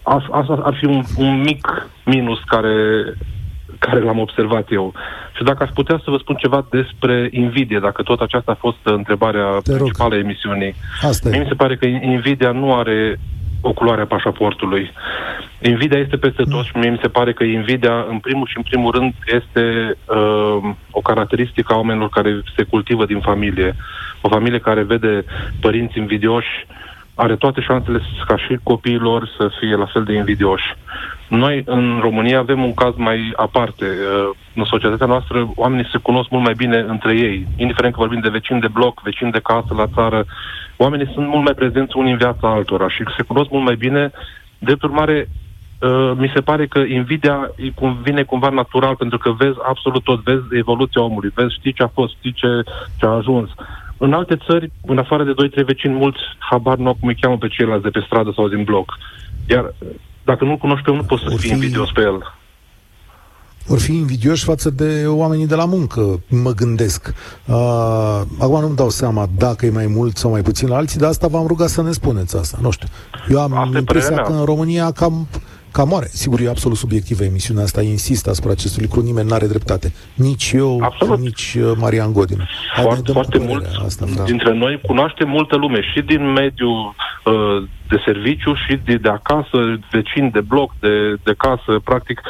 [0.03, 2.73] As- Asta ar fi un, un mic minus care,
[3.79, 4.93] care l-am observat eu.
[5.35, 8.77] Și dacă aș putea să vă spun ceva despre invidie, dacă tot aceasta a fost
[8.83, 9.61] întrebarea rog.
[9.61, 10.75] principală a emisiunii.
[11.01, 11.47] Asta Mie mi e.
[11.47, 13.19] se pare că Nvidia nu are
[13.61, 14.91] o culoare a pașaportului.
[15.59, 18.63] Nvidia este peste tot și mie mi se pare că Nvidia, în primul și în
[18.63, 23.75] primul rând, este uh, o caracteristică a oamenilor care se cultivă din familie.
[24.21, 25.25] O familie care vede
[25.61, 26.67] părinți invidioși
[27.15, 30.75] are toate șansele ca și copiilor să fie la fel de invidioși.
[31.37, 33.85] Noi, în România, avem un caz mai aparte.
[33.85, 38.19] Uh, În societatea noastră, oamenii se cunosc mult mai bine între ei, indiferent că vorbim
[38.19, 40.25] de vecini de bloc, vecini de casă, la țară.
[40.77, 44.11] Oamenii sunt mult mai prezenți unii în viața altora și se cunosc mult mai bine.
[44.59, 45.29] De urmare,
[45.81, 50.03] uh, mi se pare că invidia îi cum- vine cumva natural, pentru că vezi absolut
[50.03, 52.47] tot, vezi evoluția omului, vezi, știi ce a fost, știi ce,
[52.99, 53.49] ce a ajuns.
[53.97, 57.37] În alte țări, în afară de 2-3 vecini, mulți habar nu au cum îi cheamă
[57.37, 58.97] pe ceilalți de pe stradă sau din bloc.
[59.49, 59.87] Iar uh,
[60.25, 62.33] dacă nu-l cunoști pe unul, nu poți să Or fii fi- invidios pe el.
[63.65, 67.13] Vor fi invidioși față de oamenii de la muncă, mă gândesc.
[67.45, 67.55] Uh,
[68.39, 71.27] acum nu-mi dau seama dacă e mai mult sau mai puțin la alții, dar asta
[71.27, 72.57] v-am rugat să ne spuneți asta.
[72.61, 72.87] Nu știu.
[73.29, 74.39] Eu am Asta e impresia părerea că mea.
[74.39, 75.27] în România cam,
[75.73, 76.05] cam moare.
[76.23, 79.93] Sigur, e absolut subiectivă emisiunea asta, insist asupra acestui lucru, nimeni nu are dreptate.
[80.15, 81.19] Nici eu, Absolut.
[81.19, 82.37] nici uh, Marian Godin.
[82.37, 84.05] Hai, ne Foarte, dăm foarte cu mult părerea asta.
[84.17, 84.23] Da.
[84.23, 86.93] dintre noi cunoaște multă lume și din mediul
[87.25, 89.57] uh, de serviciu și de, de acasă,
[89.91, 92.21] vecini de bloc, de, de casă, practic,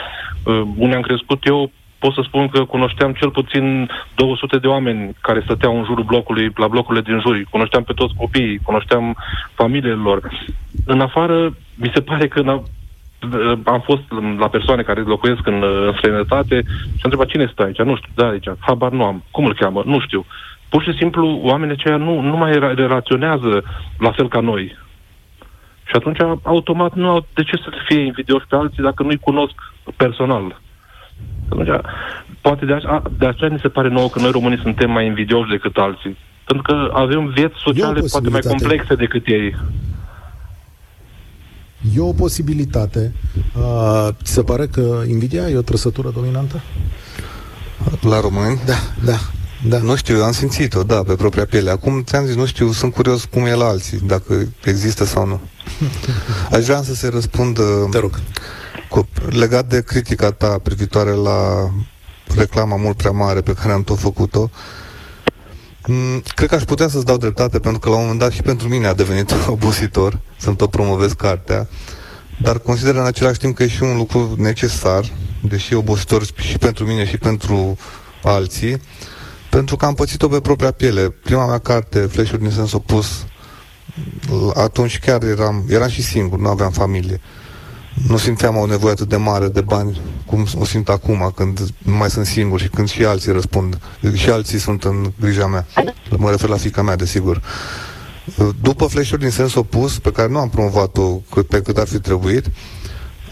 [0.43, 5.15] uh, unde am crescut eu, pot să spun că cunoșteam cel puțin 200 de oameni
[5.21, 7.43] care stăteau în jurul blocului, la blocurile din jur.
[7.49, 9.15] Cunoșteam pe toți copiii, cunoșteam
[9.53, 10.47] familiile lor.
[10.85, 12.61] În afară, mi se pare că n-a- uh,
[13.63, 14.01] am fost
[14.37, 17.95] la persoane care locuiesc în, uh, în străinătate și am întrebat cine stă aici, nu
[17.95, 20.25] știu, da aici, habar nu am, cum îl cheamă, nu știu.
[20.69, 23.63] Pur și simplu oamenii aceia nu, nu mai ra- relaționează
[23.97, 24.77] la fel ca noi.
[25.83, 29.55] Și atunci, automat, nu au de ce să fie invidioși pe alții dacă nu-i cunosc
[29.95, 30.61] personal.
[31.49, 31.69] Atunci,
[32.41, 35.49] poate de, a, de aceea mi se pare nouă că noi românii suntem mai invidioși
[35.49, 36.17] decât alții.
[36.45, 38.47] Pentru că avem vieți sociale poate mai posibilitate.
[38.47, 39.55] complexe decât ei.
[41.95, 43.13] E o posibilitate.
[43.57, 46.61] Uh, ți se pare că invidia e o trăsătură dominantă?
[48.01, 48.59] La români?
[48.65, 49.19] Da, da.
[49.67, 49.77] Da.
[49.77, 51.69] Nu știu, eu am simțit-o, da, pe propria piele.
[51.69, 55.39] Acum ți-am zis, nu știu, sunt curios cum e la alții, dacă există sau nu.
[56.57, 58.19] Aș vrea să se răspundă Te rog.
[58.89, 61.69] cu, legat de critica ta privitoare la
[62.35, 64.41] reclama mult prea mare pe care am tot făcut-o.
[64.41, 64.49] Mm,
[66.35, 68.67] Cred că aș putea să-ți dau dreptate, pentru că la un moment dat și pentru
[68.67, 71.67] mine a devenit obositor să-mi tot promovez cartea,
[72.41, 76.85] dar consider în același timp că e și un lucru necesar, deși obositor și pentru
[76.85, 77.77] mine și pentru
[78.23, 78.81] alții,
[79.49, 81.09] pentru că am pățit-o pe propria piele.
[81.09, 83.25] Prima mea carte, Flash-uri din sens opus,
[84.53, 87.21] atunci chiar eram, eram și singur, nu aveam familie.
[88.07, 91.95] Nu simțeam o nevoie atât de mare de bani cum o simt acum, când nu
[91.95, 93.77] mai sunt singur și când și alții răspund.
[94.13, 95.65] Și alții sunt în grija mea.
[96.17, 97.41] Mă refer la fica mea, desigur.
[98.61, 101.99] După flash din sens opus, pe care nu am promovat-o cât pe cât ar fi
[101.99, 102.45] trebuit,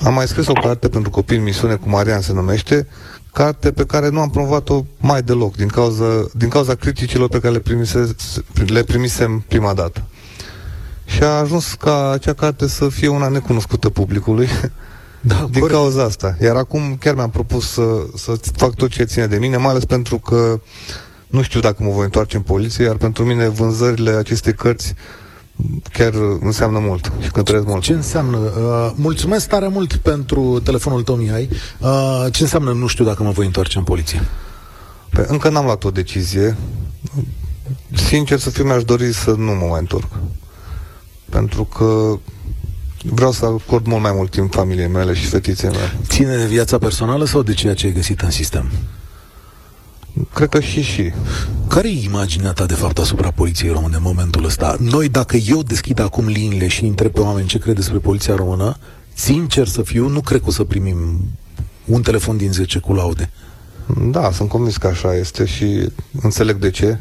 [0.03, 2.87] Am mai scris o carte pentru copii în misiune, cu Marian se numește,
[3.33, 7.53] carte pe care nu am promovat-o mai deloc, din cauza, din cauza criticilor pe care
[7.53, 8.15] le, primise,
[8.65, 10.03] le primisem prima dată.
[11.11, 14.47] Și a ajuns ca acea carte să fie una necunoscută publicului,
[15.21, 15.77] da, din corect.
[15.79, 16.37] cauza asta.
[16.41, 17.83] Iar acum chiar mi-am propus să,
[18.15, 20.59] să fac tot ce ține de mine, mai ales pentru că
[21.27, 24.93] nu știu dacă mă voi întoarce în poliție, iar pentru mine vânzările acestei cărți
[25.93, 27.81] chiar înseamnă mult și cântăresc mult.
[27.81, 28.37] Ce înseamnă?
[28.37, 31.49] Uh, mulțumesc tare mult pentru telefonul tău, Mihai.
[31.79, 34.21] Uh, ce înseamnă nu știu dacă mă voi întoarce în poliție?
[35.09, 36.57] Păi, încă n-am luat o decizie.
[37.95, 40.09] Sincer să fiu, mi-aș dori să nu mă mai întorc.
[41.31, 42.19] Pentru că
[43.03, 45.97] vreau să acord mult mai mult timp familiei mele și fetiței mele.
[46.07, 48.71] Ține de viața personală sau de ceea ce ai găsit în sistem?
[50.33, 51.11] Cred că și și.
[51.67, 54.75] Care e imaginea ta, de fapt, asupra poliției române în momentul ăsta?
[54.79, 58.77] Noi, dacă eu deschid acum liniile și întreb pe oameni ce cred despre poliția română,
[59.13, 60.97] sincer să fiu, nu cred că o să primim
[61.85, 63.31] un telefon din 10 cu laude.
[64.11, 65.89] Da, sunt convins că așa este și
[66.21, 66.97] înțeleg de ce.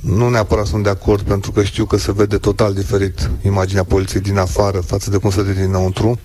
[0.00, 4.22] Nu neapărat sunt de acord, pentru că știu că se vede total diferit imaginea poliției
[4.22, 6.18] din afară față de cum se vede dinăuntru.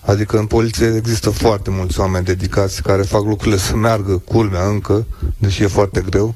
[0.00, 5.06] Adică în poliție există foarte mulți oameni dedicați care fac lucrurile să meargă culmea încă,
[5.38, 6.34] deși e foarte greu,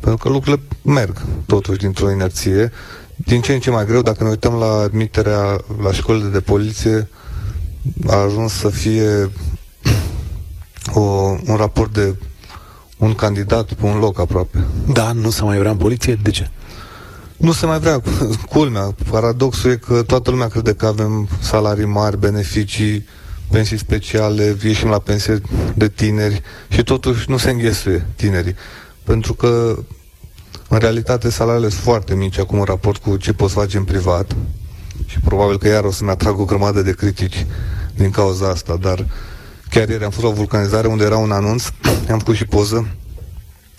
[0.00, 2.72] pentru că lucrurile merg totuși dintr-o inerție.
[3.16, 7.08] Din ce în ce mai greu, dacă ne uităm la admiterea la școlile de poliție,
[8.06, 9.30] a ajuns să fie
[10.94, 11.00] o,
[11.46, 12.14] un raport de
[13.04, 14.64] un candidat pe un loc aproape.
[14.92, 16.18] Da, nu se mai vrea în poliție?
[16.22, 16.50] De ce?
[17.36, 18.02] Nu se mai vrea.
[18.52, 23.06] Culmea, paradoxul e că toată lumea crede că avem salarii mari, beneficii,
[23.50, 25.40] pensii speciale, ieșim la pensie
[25.74, 28.54] de tineri și totuși nu se înghesuie tinerii.
[29.02, 29.78] Pentru că
[30.68, 34.36] în realitate salariile sunt foarte mici acum în raport cu ce poți face în privat
[35.06, 37.46] și probabil că iar o să-mi atrag o grămadă de critici
[37.94, 39.06] din cauza asta, dar
[39.74, 41.64] chiar ieri am fost la o vulcanizare unde era un anunț,
[42.10, 42.88] am făcut și poză,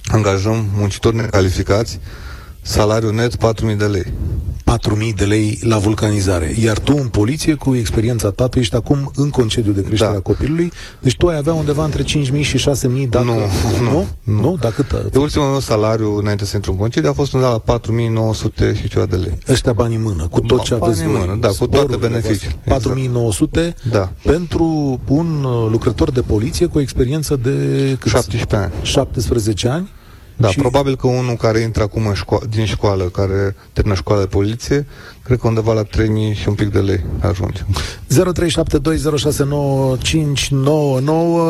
[0.06, 2.00] angajăm muncitori necalificați,
[2.66, 4.14] salariu net 4.000 de lei.
[4.72, 6.56] 4.000 de lei la vulcanizare.
[6.60, 10.18] Iar tu în poliție, cu experiența ta, tu ești acum în concediu de creștere da.
[10.18, 13.26] a copilului, deci tu ai avea undeva între 5.000 și 6.000 dacă...
[13.26, 14.08] Nu, nu, nu.
[14.24, 14.42] nu?
[14.42, 14.58] nu?
[14.60, 15.12] Dar cât?
[15.12, 18.90] De ultimul meu salariu, înainte să intru în concediu, a fost undeva la 4.900 și
[18.90, 19.38] ceva de lei.
[19.50, 22.60] Ăștia bani în mână, cu tot ce aveți în mână, da, cu toate beneficii.
[23.68, 24.12] 4.900 da.
[24.24, 27.98] pentru un uh, lucrător de poliție cu experiență de...
[28.06, 28.74] 17 ani.
[28.82, 29.90] 17 ani?
[30.38, 30.60] Da, și...
[30.60, 34.86] probabil că unul care intră acum în șco- din școală, care termină școala de poliție,
[35.26, 37.62] cred că undeva la 3000 și un pic de lei ajunge.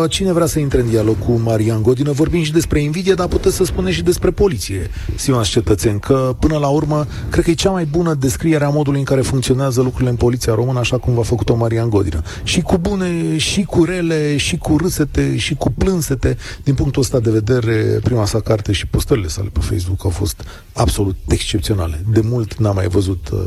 [0.06, 2.12] 0372069599 Cine vrea să intre în dialog cu Marian Godină?
[2.12, 6.58] Vorbim și despre invidie, dar puteți să spuneți și despre poliție, stimați cetățeni, că până
[6.58, 10.10] la urmă, cred că e cea mai bună descriere a modului în care funcționează lucrurile
[10.10, 12.22] în poliția română, așa cum v-a făcut-o Marian Godină.
[12.44, 16.38] Și cu bune, și cu rele, și cu râsete, și cu plânsete.
[16.64, 20.44] Din punctul ăsta de vedere, prima sa carte și postările sale pe Facebook au fost
[20.74, 22.06] absolut excepționale.
[22.12, 23.40] De mult n-am mai văzut uh,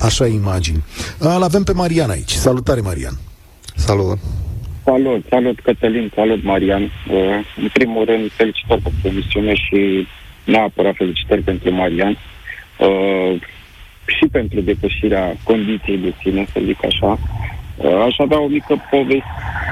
[0.00, 0.84] așa imagini.
[1.18, 2.30] Îl avem pe Marian aici.
[2.30, 3.14] Salutare, Marian!
[3.74, 4.18] Salut!
[4.84, 6.82] Salut, salut Cătălin, salut Marian.
[6.82, 7.18] Uh,
[7.56, 10.06] în primul rând, felicitări pentru emisiune și
[10.44, 12.18] neapărat felicitări pentru Marian.
[12.78, 13.40] Uh,
[14.06, 17.18] și pentru depășirea condiției de sine, să zic așa.
[17.76, 19.24] Uh, aș avea o mică poveste,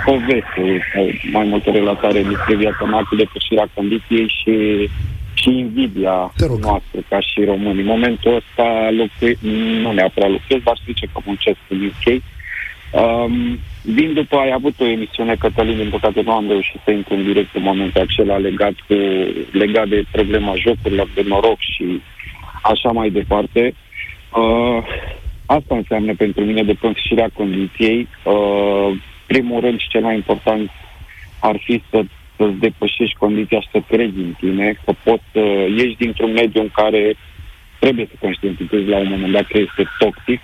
[0.05, 0.85] poveste
[1.33, 4.55] mai multă relatare despre viața mea cu depășirea condiției și
[5.35, 7.81] și invidia noastră ca și români.
[7.81, 9.39] În momentul ăsta lucrui,
[9.83, 12.23] nu neapărat lucrez, dar să zice că muncesc în UK.
[12.93, 17.15] Um, vin după ai avut o emisiune, Cătălin, din păcate nu am reușit să intru
[17.15, 18.95] în direct în momentul acela legat, cu,
[19.53, 22.03] legat de problema jocurilor de noroc și
[22.63, 23.75] așa mai departe.
[24.37, 24.85] Uh,
[25.47, 28.09] asta înseamnă pentru mine depășirea condiției.
[28.25, 30.71] Uh, primul rând și cel mai important
[31.41, 32.03] ar fi să
[32.43, 35.43] să-ți depășești condiția și să crezi în tine, că poți să
[35.79, 37.15] ieși dintr-un mediu în care
[37.79, 40.41] trebuie să conștientizezi la un moment dat că este toxic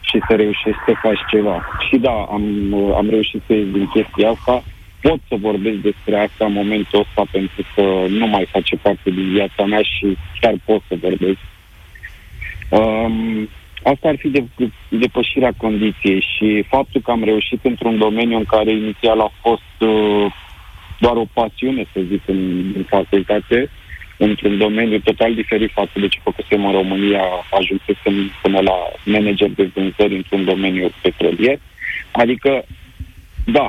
[0.00, 1.56] și să reușești să faci ceva.
[1.88, 4.62] Și da, am, am reușit să ies din chestia asta.
[5.00, 9.28] Pot să vorbesc despre asta în momentul ăsta pentru că nu mai face parte din
[9.32, 11.38] viața mea și chiar pot să vorbesc.
[12.68, 13.48] Um,
[13.82, 14.44] asta ar fi de,
[14.88, 20.32] depășirea condiției și faptul că am reușit într-un domeniu în care inițial a fost uh,
[21.00, 23.70] doar o pasiune, să zic, în, în facultate,
[24.16, 29.70] într-un domeniu total diferit față de ce făcusem în România, ajunsesem până la manager de
[29.74, 31.58] vânzări într-un domeniu petrolier.
[32.10, 32.64] Adică,
[33.44, 33.66] da,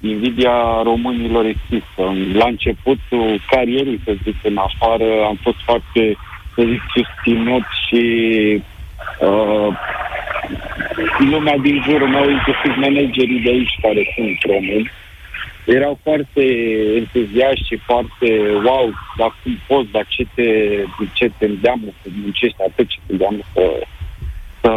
[0.00, 2.02] invidia românilor există.
[2.32, 6.16] La începutul carierei, să zic, în afară, am fost foarte,
[6.54, 8.02] să zic, susținut și
[9.20, 9.68] uh,
[11.30, 14.90] lumea din jurul meu, inclusiv managerii de aici care sunt români,
[15.72, 16.42] erau foarte
[16.96, 18.28] entuziaști și foarte
[18.64, 20.48] wow, dar cum poți, dar ce te,
[21.12, 23.64] ce te îndeamnă să muncești atât, ce te îndeamnă să,
[24.60, 24.70] să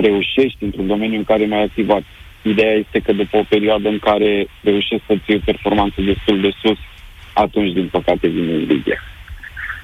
[0.00, 2.02] reușești într-un domeniu în care nu ai activat.
[2.42, 6.50] Ideea este că după o perioadă în care reușești să ții o performanță destul de
[6.62, 6.78] sus,
[7.32, 9.00] atunci, din păcate, vine invidia.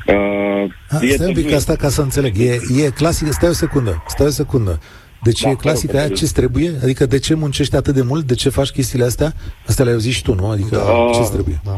[0.06, 2.34] Uh, A, stai un pic asta ca să înțeleg.
[2.38, 4.80] E, e clasic, stai o secundă, stai o secundă.
[5.24, 6.70] Deci da, e clasic aia ce trebuie?
[6.82, 8.24] Adică de ce muncești atât de mult?
[8.24, 9.32] De ce faci chestiile astea?
[9.66, 10.50] Asta le-ai auzit și tu, nu?
[10.50, 11.60] Adică da, ce trebuie?
[11.64, 11.76] Da.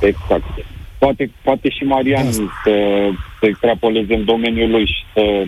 [0.00, 0.44] Exact.
[0.98, 2.30] Poate, poate și Marian da.
[2.30, 2.72] să,
[3.40, 5.44] să extrapoleze în domeniul lui și să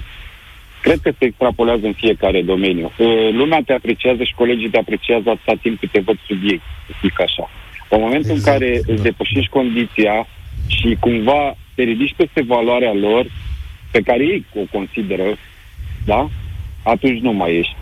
[0.82, 2.92] Cred că se extrapolează în fiecare domeniu.
[3.32, 7.20] Lumea te apreciază și colegii te apreciază atâta timp cât te văd subiect, să zic
[7.20, 7.50] așa.
[7.88, 8.92] În momentul exact, în care da.
[8.92, 10.26] îți depășești condiția
[10.66, 13.26] și cumva te ridici peste valoarea lor,
[13.90, 15.24] pe care ei o consideră,
[16.04, 16.28] da?
[16.84, 17.76] Atunci nu mai ești.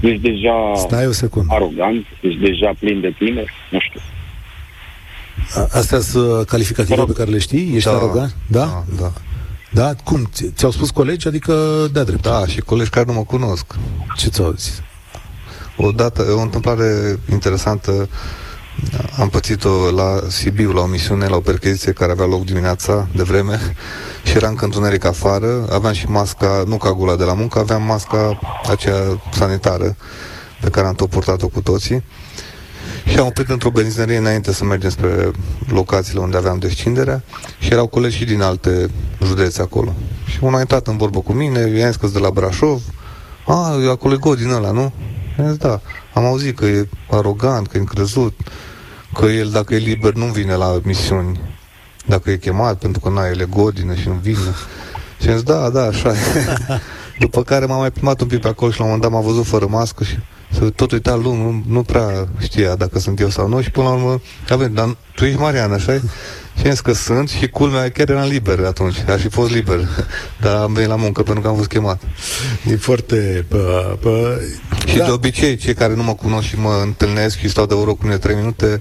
[0.00, 1.54] Ești deja Stai o secundă.
[1.54, 4.00] arogant, ești deja plin de tine, nu știu.
[5.70, 7.74] Astea sunt calificative pe care le știi?
[7.74, 8.36] Ești da, arogant?
[8.46, 8.64] Da?
[8.64, 9.12] Da, da.
[9.70, 9.94] Da?
[10.04, 10.30] Cum?
[10.54, 11.28] Ți-au spus colegi?
[11.28, 12.22] Adică de drept.
[12.22, 13.66] Da, și colegi care nu mă cunosc.
[14.16, 14.82] Ce ți-au zis?
[15.76, 18.08] O dată, o întâmplare interesantă
[19.18, 23.22] am pățit-o la Sibiu, la o misiune, la o percheziție care avea loc dimineața de
[23.22, 23.58] vreme
[24.26, 25.66] și era încă întuneric afară.
[25.70, 29.96] Aveam și masca, nu ca gula de la muncă, aveam masca aceea sanitară
[30.60, 32.02] pe care am tot purtat-o cu toții.
[33.04, 35.30] Și am oprit într-o benzinărie înainte să mergem spre
[35.68, 37.22] locațiile unde aveam descinderea
[37.58, 38.90] și erau colegi și din alte
[39.24, 39.94] județe acolo.
[40.26, 42.82] Și unul a intrat în vorbă cu mine, i-am zis că de la Brașov,
[43.46, 44.92] a, e acolo e God din ăla, nu?
[45.38, 45.80] I-am zis, da.
[46.14, 48.40] Am auzit că e arogant, că e încrezut,
[49.14, 51.40] că el, dacă e liber, nu vine la misiuni.
[52.06, 54.54] Dacă e chemat, pentru că n-ai ele godină și nu vine.
[55.20, 56.14] Și am zis, da, da, așa e.
[57.18, 59.28] După care m-am mai primat un pic pe acolo și la un moment dat m-a
[59.28, 60.18] văzut fără mască și
[60.50, 63.86] să tot uita lumea, nu, nu prea știa dacă sunt eu sau nu și până
[63.86, 66.00] la urmă, avem, dar tu ești Marian, așa
[66.60, 69.88] și am că sunt și culmea chiar eram liber atunci, aș fi fost liber,
[70.42, 72.02] dar am venit la muncă pentru că am fost chemat.
[72.70, 73.46] E foarte...
[73.48, 74.40] Pă, pă,
[74.86, 75.04] și da.
[75.04, 78.02] de obicei, cei care nu mă cunosc și mă întâlnesc și stau de vorbă cu
[78.02, 78.80] mine trei minute,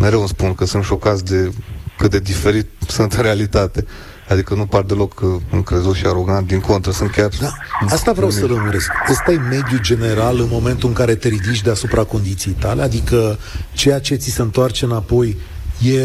[0.00, 1.52] mereu îmi spun că sunt șocați de
[1.98, 3.84] cât de diferit sunt în realitate.
[4.28, 7.28] Adică nu par deloc uh, încrezut și arogant, din contră, sunt chiar...
[7.40, 7.52] Da,
[7.88, 8.90] asta vreau să rămuresc.
[9.10, 13.38] Ăsta e mediul general în momentul în care te ridici deasupra condiției tale, adică
[13.72, 15.36] ceea ce ți se întoarce înapoi
[15.82, 16.00] e,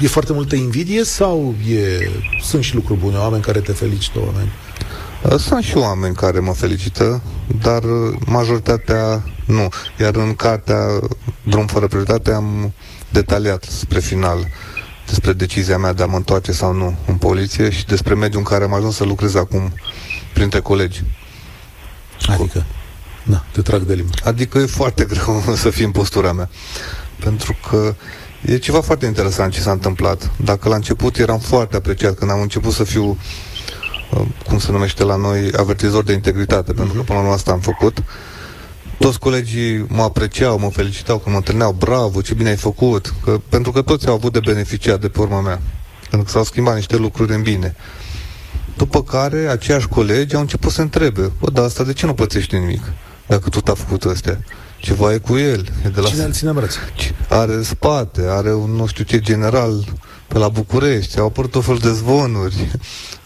[0.00, 2.10] e foarte multă invidie sau e,
[2.42, 4.52] sunt și lucruri bune, oameni care te felicită, oameni?
[5.22, 7.22] Uh, sunt și oameni care mă felicită,
[7.62, 9.68] dar uh, majoritatea nu.
[10.00, 10.78] Iar în cartea
[11.48, 12.72] Drum fără prioritate am
[13.10, 14.48] detaliat spre final
[15.06, 18.44] despre decizia mea de a mă întoarce sau nu în poliție și despre mediul în
[18.44, 19.72] care am ajuns să lucrez acum
[20.34, 21.02] printre colegi.
[22.26, 22.64] Adică?
[23.22, 24.12] Da, te trag de limbă.
[24.24, 26.48] Adică e foarte greu să fii în postura mea.
[27.20, 27.94] Pentru că
[28.44, 30.30] e ceva foarte interesant ce s-a întâmplat.
[30.36, 33.18] Dacă la început eram foarte apreciat când am început să fiu
[34.10, 36.76] uh, cum se numește la noi, avertizor de integritate, mm-hmm.
[36.76, 37.98] pentru că până la urmă asta am făcut.
[37.98, 38.04] Uh,
[38.98, 43.40] toți colegii mă apreciau, mă felicitau că mă întâlneau, bravo, ce bine ai făcut, că,
[43.48, 45.60] pentru că toți au avut de beneficiat de pe urma mea,
[46.00, 47.76] pentru că s-au schimbat niște lucruri în bine.
[48.76, 52.56] După care, aceiași colegi au început să întrebe, bă, dar asta de ce nu pățește
[52.56, 52.82] nimic,
[53.26, 54.40] dacă tot a făcut astea?
[54.78, 55.66] Ceva e cu el.
[55.84, 56.54] E de la Cine îl ține
[57.28, 59.84] Are spate, are un nu știu ce general
[60.26, 62.70] pe la București, au apărut o fel de zvonuri,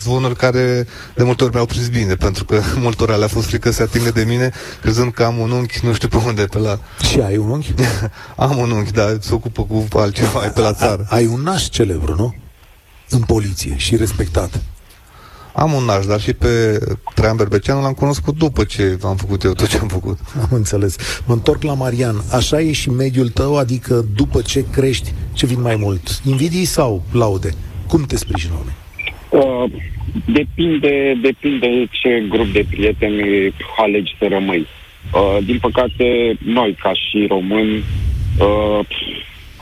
[0.01, 3.71] zvonuri care de multe ori mi-au prins bine, pentru că multe ori le-a fost frică
[3.71, 6.79] să atingă de mine, crezând că am un unchi, nu știu pe unde, pe la...
[7.11, 7.75] Și ai un unchi?
[8.37, 11.07] am un unchi, dar se ocupă cu altceva, e pe la țară.
[11.09, 12.35] Ai un naș celebru, nu?
[13.09, 14.61] În poliție și respectat.
[15.55, 16.79] Am un naș, dar și pe
[17.15, 20.19] Traian Berbeceanu l-am cunoscut după ce am făcut eu tot ce am făcut.
[20.43, 20.97] Am înțeles.
[21.27, 22.23] Mă întorc la Marian.
[22.33, 26.21] Așa e și mediul tău, adică după ce crești, ce vin mai mult?
[26.25, 27.51] Invidii sau laude?
[27.89, 28.77] Cum te sprijină oameni?
[29.31, 29.73] Uh,
[30.25, 34.67] depinde, depinde ce grup de prieteni alegi să rămâi.
[35.15, 37.85] Uh, din păcate, noi, ca și români,
[38.39, 38.81] uh,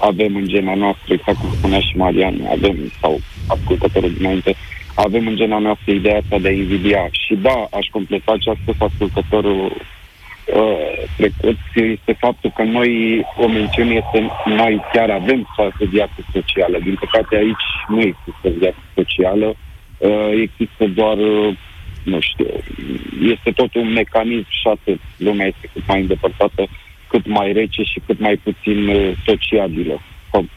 [0.00, 4.54] avem în gena noastră, exact cum spunea și Marian, avem, sau ascultătorul dinainte,
[4.94, 7.08] avem în gena noastră ideea asta de a invidia.
[7.10, 9.72] Și da, aș completa ce a spus ascultătorul
[10.54, 16.78] uh, trecut, este faptul că noi, o mențiune este, noi chiar avem față viață socială.
[16.82, 19.67] Din păcate aici nu există viață socială, uh,
[20.42, 21.56] există doar, uh,
[22.04, 22.46] nu știu,
[23.34, 25.00] este tot un mecanism și atât.
[25.16, 26.68] Lumea este cât mai îndepărtată,
[27.08, 30.00] cât mai rece și cât mai puțin uh, sociabilă.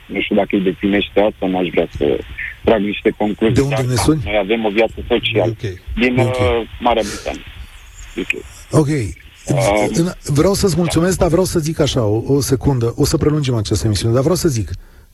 [0.06, 2.20] nu știu dacă îi definește asta, n-aș vrea să
[2.64, 3.56] trag niște concluzii.
[3.56, 4.22] De unde ne suni?
[4.26, 5.52] Noi avem o viață socială.
[5.52, 5.74] Ok.
[6.00, 6.28] Din Ok.
[6.40, 7.44] uh, Marea Britanie.
[8.16, 8.44] UK.
[8.72, 8.88] Ok.
[9.48, 13.18] Um, În- Vreau să-ți mulțumesc, dar vreau să zic așa, o, o secundă, o să
[13.18, 14.70] prelungim această emisiune, dar vreau să zic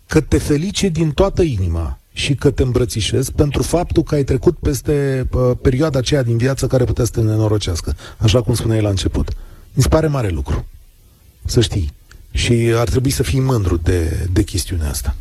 [0.08, 4.57] că te felicit din toată inima și că te îmbrățișez pentru faptul că ai trecut
[4.57, 8.89] peste uh, perioada aceea din viață care putea să te nenorocească, așa cum spuneai la
[8.89, 9.30] început.
[9.74, 10.65] Mi se pare mare lucru,
[11.45, 11.93] să știi.
[12.32, 15.15] Și ar trebui să fii mândru de, de chestiunea asta.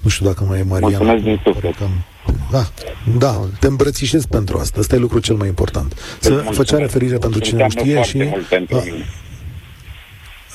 [0.00, 1.04] Nu știu dacă mai e Mariana.
[1.04, 1.74] Mulțumesc din suflet.
[1.74, 2.70] Pare cam- Da,
[3.18, 4.80] da, te îmbrățișez pentru asta.
[4.80, 5.92] Asta e lucrul cel mai important.
[6.20, 6.56] Să Mulțumesc.
[6.56, 9.04] făcea referire pentru cine nu Înseamnă știe foarte și mult pentru a, mine.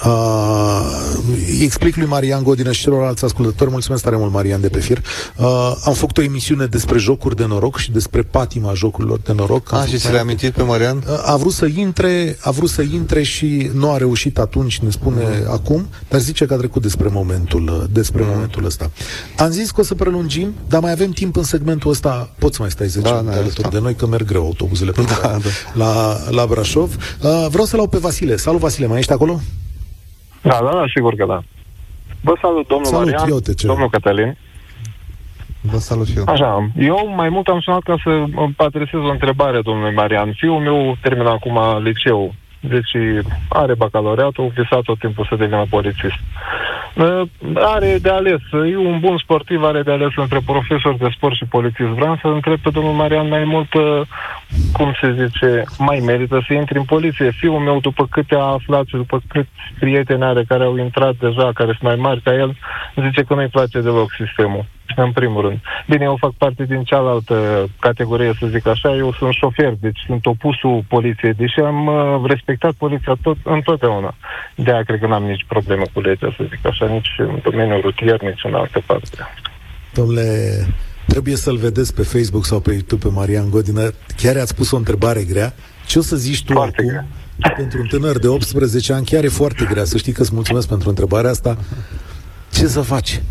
[0.06, 0.82] Uh,
[1.62, 4.98] explic lui Marian Godină și celorlalți ascultători, mulțumesc tare mult, Marian, de pe fir.
[5.38, 9.72] Uh, am făcut o emisiune despre jocuri de noroc și despre patima jocurilor de noroc.
[9.72, 10.98] Am A, făcut Ah, și ți mai- le-ai amintit pe Marian?
[10.98, 14.90] Uh, A vrut să intre, a vrut să intre și nu a reușit atunci, ne
[14.90, 15.52] spune Mhm.
[15.52, 18.32] acum, dar zice că a trecut despre momentul, uh, despre Mhm.
[18.32, 18.92] momentul ăsta.
[19.38, 22.30] Am zis că o să prelungim, dar mai avem timp în segmentul ăsta.
[22.40, 23.70] Poți să mai stai 10 Da, minute da, alături da.
[23.70, 25.38] de noi, că merg greu autobuzele pe Da,
[25.74, 26.96] la, la Brașov.
[27.22, 28.38] Uh, vreau să-l au pe Vasile.
[28.38, 29.42] Salut, Vasile, mai ești acolo?
[30.42, 31.42] Da, da, da, sigur că da.
[32.22, 33.70] Vă salut, domnul Salut, Marian, eu te cer.
[33.70, 34.38] domnul Cătălin.
[35.62, 36.24] Vă salut și eu.
[36.28, 40.34] Așa, eu mai mult am sunat ca să îmi adresez o întrebare domnului Marian.
[40.34, 42.92] Fiul meu termină acum liceu, deci
[43.50, 46.20] are bacalaureatul, visa tot timpul să devină polițist.
[46.96, 47.22] Uh,
[47.56, 51.46] Are de ales, e un bun sportiv, are de ales între profesor de sport și
[51.46, 51.90] polițist.
[51.90, 54.02] Vreau să întreb pe domnul Marian mai mult, uh,
[54.74, 57.32] cum se zice, mai merită să intri în poliție.
[57.32, 61.52] Fiul meu, după câte a aflat și după câți prieteni are care au intrat deja,
[61.54, 62.56] care sunt mai mari ca el,
[62.96, 64.66] zice că nu-i place deloc sistemul.
[64.96, 65.60] În primul rând.
[65.88, 68.96] Bine, eu fac parte din cealaltă categorie, să zic așa.
[68.96, 74.16] Eu sunt șofer, deci sunt opusul poliției, deși am uh, respectat poliția tot, întotdeauna.
[74.56, 77.82] De aia cred că n-am nici probleme cu legea, să zic așa, nici în domeniul
[77.82, 79.18] rutier, nici în altă parte.
[79.94, 80.26] Domnule,
[81.08, 83.92] trebuie să-l vedeți pe Facebook sau pe YouTube pe Marian Godină.
[84.18, 85.54] Chiar i-ați pus o întrebare grea.
[85.86, 86.90] Ce o să zici tu Foarte acum?
[86.90, 87.06] grea.
[87.56, 89.84] Pentru un tânăr de 18 ani chiar e foarte grea.
[89.84, 91.58] Să știi că îți mulțumesc pentru întrebarea asta.
[92.54, 93.22] Ce să faci?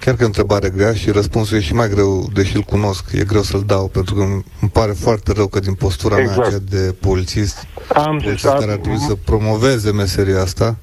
[0.00, 3.04] Chiar că e o întrebare grea și răspunsul e și mai greu, deși îl cunosc,
[3.12, 6.46] e greu să-l dau, pentru că îmi pare foarte rău că din postura mea Exact.
[6.46, 7.56] aceea de polițist,
[7.94, 10.76] Am zis, polițist care ar trebui să promoveze meseria asta,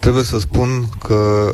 [0.00, 1.52] trebuie să spun că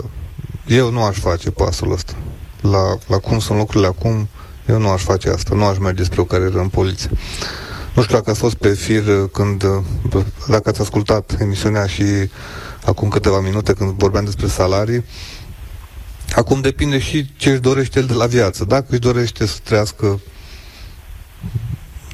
[0.67, 2.13] eu nu aș face pasul ăsta.
[2.61, 4.29] La, la cum sunt lucrurile acum,
[4.69, 7.11] eu nu aș face asta, nu aș merge spre o carieră în poliție.
[7.95, 9.65] Nu știu dacă ați fost pe fir când,
[10.49, 12.05] dacă ați ascultat emisiunea și
[12.85, 15.05] acum câteva minute când vorbeam despre salarii,
[16.35, 18.64] Acum depinde și ce își dorește el de la viață.
[18.64, 20.20] Dacă își dorește să trăiască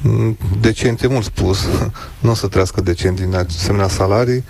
[0.01, 1.67] mm, decent, e mult spus,
[2.19, 4.43] nu o să trăiască decent din asemenea salarii,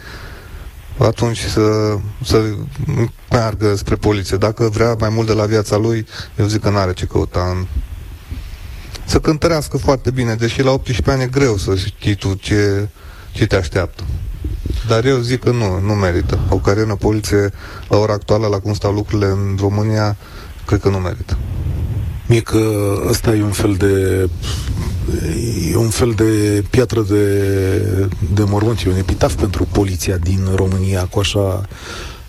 [0.97, 2.43] atunci să, să
[3.30, 4.38] meargă spre poliție.
[4.38, 6.07] Dacă vrea mai mult de la viața lui,
[6.38, 7.68] eu zic că nu are ce căuta în...
[9.05, 12.88] Să cântărească foarte bine, deși la 18 ani e greu să știi tu ce,
[13.32, 14.03] ce te așteaptă.
[14.88, 16.39] Dar eu zic că nu, nu merită.
[16.49, 17.51] O carieră în poliție,
[17.89, 20.17] la ora actuală, la cum stau lucrurile în România,
[20.65, 21.38] cred că nu merită.
[22.28, 22.59] Mie că
[23.09, 24.30] ăsta e un fel de
[25.71, 27.39] e un fel de piatră de,
[28.34, 31.65] de mormânt, e un epitaf pentru poliția din România cu așa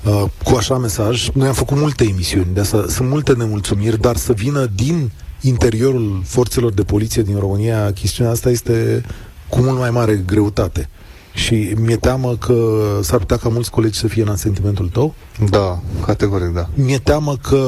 [0.04, 1.28] uh, cu așa mesaj.
[1.32, 6.22] Noi am făcut multe emisiuni, de asta sunt multe nemulțumiri, dar să vină din interiorul
[6.24, 9.04] forțelor de poliție din România, chestiunea asta este
[9.48, 10.88] cu mult mai mare greutate.
[11.36, 15.14] Și mi-e teamă că s-ar putea ca mulți colegi să fie în sentimentul tău.
[15.50, 16.68] Da, categoric da.
[16.74, 17.62] Mi-e teamă că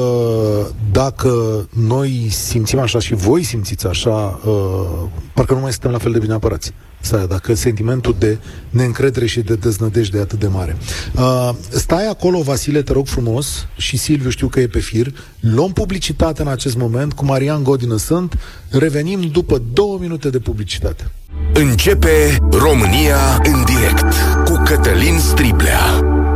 [0.91, 1.31] dacă
[1.69, 6.19] noi simțim așa și voi simțiți așa, uh, parcă nu mai suntem la fel de
[6.19, 6.73] bine apărați.
[7.01, 8.37] Stai, dacă sentimentul de
[8.69, 10.77] neîncredere și de deznădejde e atât de mare.
[11.15, 15.13] Uh, stai acolo, Vasile, te rog frumos, și Silviu știu că e pe fir.
[15.39, 18.37] Luăm publicitate în acest moment, cu Marian Godină sunt.
[18.69, 21.11] Revenim după două minute de publicitate.
[21.53, 24.13] Începe România în direct
[24.45, 25.79] cu Cătălin Striblea.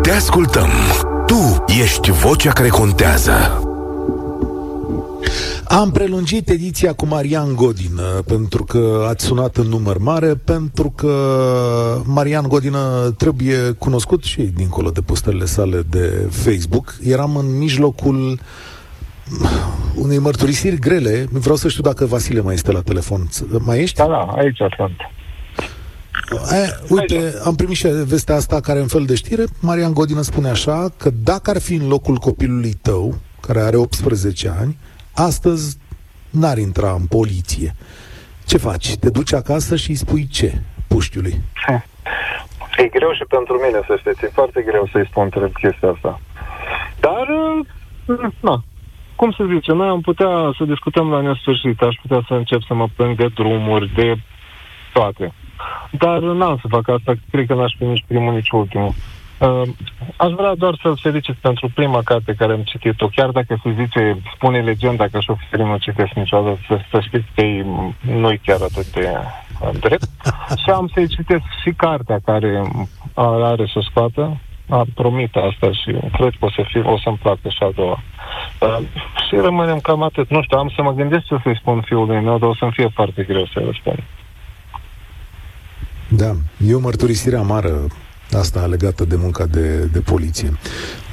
[0.01, 0.69] Te ascultăm.
[1.25, 3.67] Tu ești vocea care contează.
[5.67, 11.15] Am prelungit ediția cu Marian Godină pentru că ați sunat în număr mare, pentru că
[12.05, 16.95] Marian Godină trebuie cunoscut și dincolo de postările sale de Facebook.
[17.03, 18.39] Eram în mijlocul
[19.95, 21.27] unei mărturisiri grele.
[21.31, 23.29] Vreau să știu dacă Vasile mai este la telefon.
[23.59, 23.97] Mai ești?
[23.97, 24.97] Da, da, aici sunt.
[26.51, 29.43] Aia, uite, am primit și vestea asta care e un fel de știre.
[29.59, 34.55] Marian Godină spune așa că dacă ar fi în locul copilului tău, care are 18
[34.59, 34.77] ani,
[35.15, 35.77] astăzi
[36.29, 37.75] n-ar intra în poliție.
[38.45, 38.95] Ce faci?
[38.95, 41.41] Te duci acasă și îi spui ce puștiului?
[42.77, 44.25] E greu și pentru mine, să știți.
[44.25, 46.21] E foarte greu să-i spun între chestia asta.
[46.99, 47.27] Dar,
[48.07, 48.63] uh, na,
[49.15, 52.73] cum să zice, noi am putea să discutăm la nesfârșit, aș putea să încep să
[52.73, 54.15] mă plâng de drumuri, de
[54.93, 55.33] toate.
[55.91, 58.93] Dar n-am să fac asta, cred că n-aș fi nici primul, nici ultimul.
[59.39, 59.61] Uh,
[60.17, 64.17] aș vrea doar să-l felicit pentru prima carte care am citit-o, chiar dacă se zice,
[64.35, 67.65] spune legenda că șoferii nu citesc niciodată, să, să știți că ei
[68.01, 69.09] nu-i chiar atât de
[69.61, 70.09] uh, drept.
[70.63, 72.71] și am să-i citesc și cartea care
[73.15, 74.37] are să scoată,
[74.69, 77.99] a promit asta și cred că o să, fie, o să-mi placă și a doua.
[78.59, 78.79] Uh,
[79.27, 80.29] și rămânem cam atât.
[80.29, 82.87] Nu știu, am să mă gândesc ce să-i spun fiului meu, dar o să-mi fie
[82.93, 84.03] foarte greu să-i răspund.
[86.07, 86.31] Da,
[86.67, 87.87] e o mărturisire amară
[88.31, 90.57] asta legată de munca de, de poliție.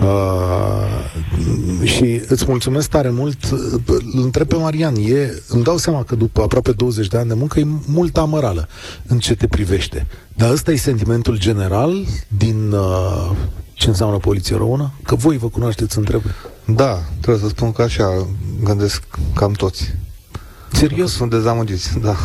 [0.01, 3.45] Uh, și îți mulțumesc tare mult.
[3.87, 7.35] Îl întreb pe Marian, e, îmi dau seama că după aproape 20 de ani de
[7.35, 8.69] muncă e multă amărală
[9.07, 10.07] în ce te privește.
[10.35, 13.31] Dar ăsta e sentimentul general din uh,
[13.73, 14.93] ce înseamnă poliție română?
[15.03, 16.21] Că voi vă cunoașteți între
[16.65, 18.27] Da, trebuie să spun că așa
[18.63, 19.03] gândesc
[19.35, 19.95] cam toți.
[20.73, 21.13] Serios?
[21.13, 22.17] Sunt dezamăgiți, da.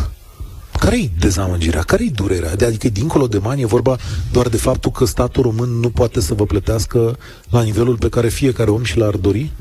[0.86, 1.82] Care-i dezamăgirea?
[1.82, 2.52] Care-i durerea?
[2.52, 3.98] Adică, dincolo de bani, e vorba
[4.32, 7.18] doar de faptul că statul român nu poate să vă plătească
[7.50, 9.52] la nivelul pe care fiecare om și l-ar dori?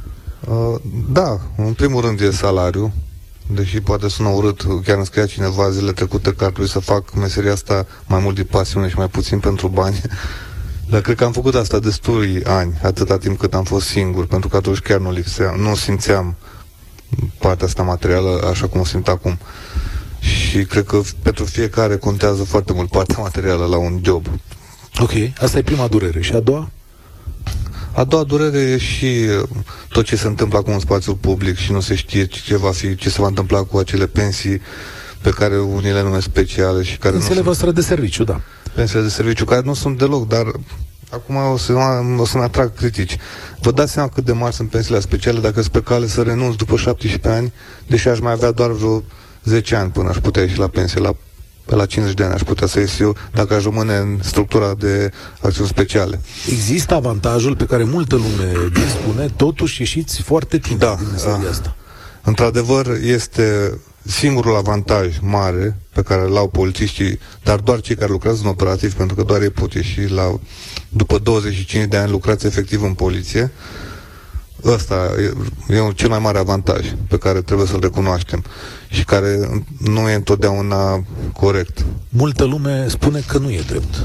[0.48, 0.80] Uh,
[1.12, 2.92] da, în primul rând e salariu,
[3.54, 7.14] deși poate sună urât, chiar îmi scria cineva zile trecute că ar trebui să fac
[7.14, 10.00] meseria asta mai mult din pasiune și mai puțin pentru bani.
[10.90, 14.48] Dar cred că am făcut asta destui ani, atâta timp cât am fost singur, pentru
[14.48, 16.36] că atunci chiar nu lipseam, nu simțeam
[17.38, 19.38] partea asta materială așa cum o simt acum.
[20.24, 24.26] Și cred că pentru fiecare contează foarte mult partea materială la un job.
[25.00, 25.10] Ok,
[25.40, 26.20] asta e prima durere.
[26.20, 26.70] Și a doua?
[27.92, 29.48] A doua durere e și uh,
[29.88, 32.96] tot ce se întâmplă acum în spațiul public și nu se știe ce va fi,
[32.96, 34.60] ce se va întâmpla cu acele pensii
[35.22, 38.40] pe care unii le numesc speciale și care Pensiile nu voastre de serviciu, da.
[38.74, 40.44] Pensiile de serviciu, care nu sunt deloc, dar
[41.10, 41.72] acum o să,
[42.18, 43.16] o să ne atrag critici.
[43.60, 46.54] Vă dați seama cât de mari sunt pensiile speciale dacă sunt pe cale să renunț
[46.54, 47.52] după 17 ani,
[47.86, 49.02] deși aș mai avea doar vreo
[49.44, 51.14] 10 ani până aș putea ieși la pensie, la,
[51.64, 54.74] pe la 50 de ani aș putea să ies eu dacă aș rămâne în structura
[54.74, 56.20] de acțiuni speciale.
[56.50, 61.48] Există avantajul pe care multă lume dispune, totuși ieșiți foarte timp da, din meseria da.
[61.48, 61.76] asta.
[62.22, 68.40] Într-adevăr, este singurul avantaj mare pe care îl au polițiștii, dar doar cei care lucrează
[68.42, 70.38] în operativ, pentru că doar ei pot ieși la,
[70.88, 73.50] după 25 de ani lucrați efectiv în poliție,
[74.64, 74.94] ăsta
[75.68, 78.44] e, e cel mai mare avantaj pe care trebuie să-l recunoaștem
[78.88, 81.84] și care nu e întotdeauna corect.
[82.08, 84.02] Multă lume spune că nu e drept.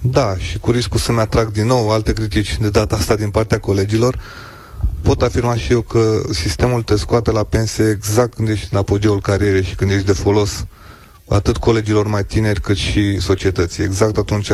[0.00, 3.58] Da, și cu riscul să-mi atrag din nou alte critici de data asta din partea
[3.60, 4.18] colegilor,
[5.02, 9.20] pot afirma și eu că sistemul te scoate la pensie exact când ești în apogeul
[9.20, 10.64] carierei și când ești de folos
[11.28, 13.84] atât colegilor mai tineri cât și societății.
[13.84, 14.50] Exact atunci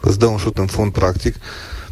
[0.00, 1.34] îți dă un șut în fund practic,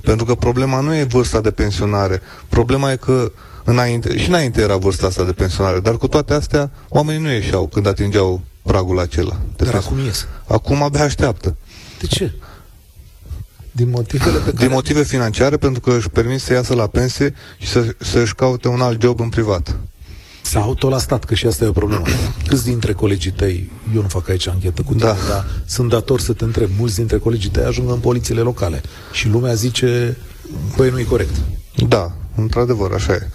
[0.07, 3.33] pentru că problema nu e vârsta de pensionare, problema e că
[3.65, 7.67] înainte, și înainte era vârsta asta de pensionare, dar cu toate astea oamenii nu ieșeau
[7.67, 9.37] când atingeau pragul acela.
[9.57, 10.27] Dar acum ies.
[10.47, 11.57] Acum abia așteaptă.
[12.01, 12.33] De ce?
[13.73, 14.57] Din motivele pe care...
[14.57, 18.69] Din motive financiare, pentru că își permit să iasă la pensie și să, să-și caute
[18.69, 19.77] un alt job în privat.
[20.51, 22.03] Sau tot la stat, că și asta e o problemă.
[22.49, 25.17] Câți dintre colegii tăi, eu nu fac aici anchetă cu tine, Da.
[25.29, 28.81] dar sunt dator să te întreb, mulți dintre colegii tăi ajung în polițiile locale
[29.13, 30.17] și lumea zice,
[30.77, 31.35] băi, nu e corect.
[31.89, 33.29] Da, într-adevăr, așa e.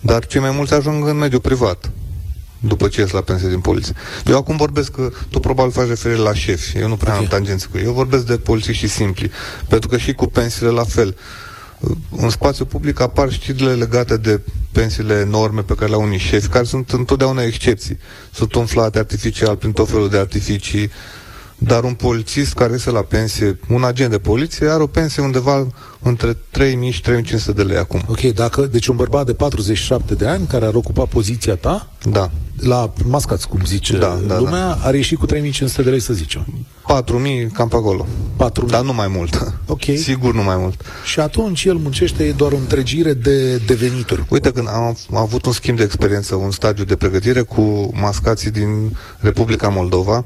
[0.00, 1.90] Dar cei mai mulți ajung în mediul privat
[2.58, 3.94] după ce ies la pensie din poliție.
[4.26, 6.78] Eu acum vorbesc că tu probabil faci referire la șefi.
[6.78, 7.18] Eu nu prea Ok.
[7.18, 7.84] am tangențe cu ei.
[7.84, 9.30] Eu vorbesc de polițiști simpli.
[9.68, 11.16] Pentru că și cu pensiile la fel.
[12.16, 14.40] În spațiu public apar știrile legate de
[14.80, 17.98] pensiile enorme pe care le au unii șefi, care sunt întotdeauna excepții.
[18.32, 20.90] Sunt umflate artificial prin tot felul de artificii,
[21.58, 25.66] dar un polițist care iese la pensie, un agent de poliție, are o pensie undeva
[26.02, 26.38] între 3.000
[26.90, 28.02] și 3.500 de lei acum.
[28.08, 32.30] Ok, dacă, deci un bărbat de 47 de ani care ar ocupa poziția ta, Da.
[32.60, 36.46] la mascați, cum zice Da, da, lumea, ar ieși cu 3500 de lei, să zicem.
[37.02, 38.06] 4.000, cam pe acolo.
[38.36, 38.66] 4.000.
[38.66, 39.34] Dar nu mai mult.
[39.68, 39.82] Ok.
[39.96, 40.80] Sigur nu mai mult.
[41.04, 44.26] Și atunci el muncește doar o întregire de, de venituri.
[44.28, 48.50] Uite, când am, am avut un schimb de experiență, un stagiu de pregătire cu mascații
[48.50, 50.24] din Republica Moldova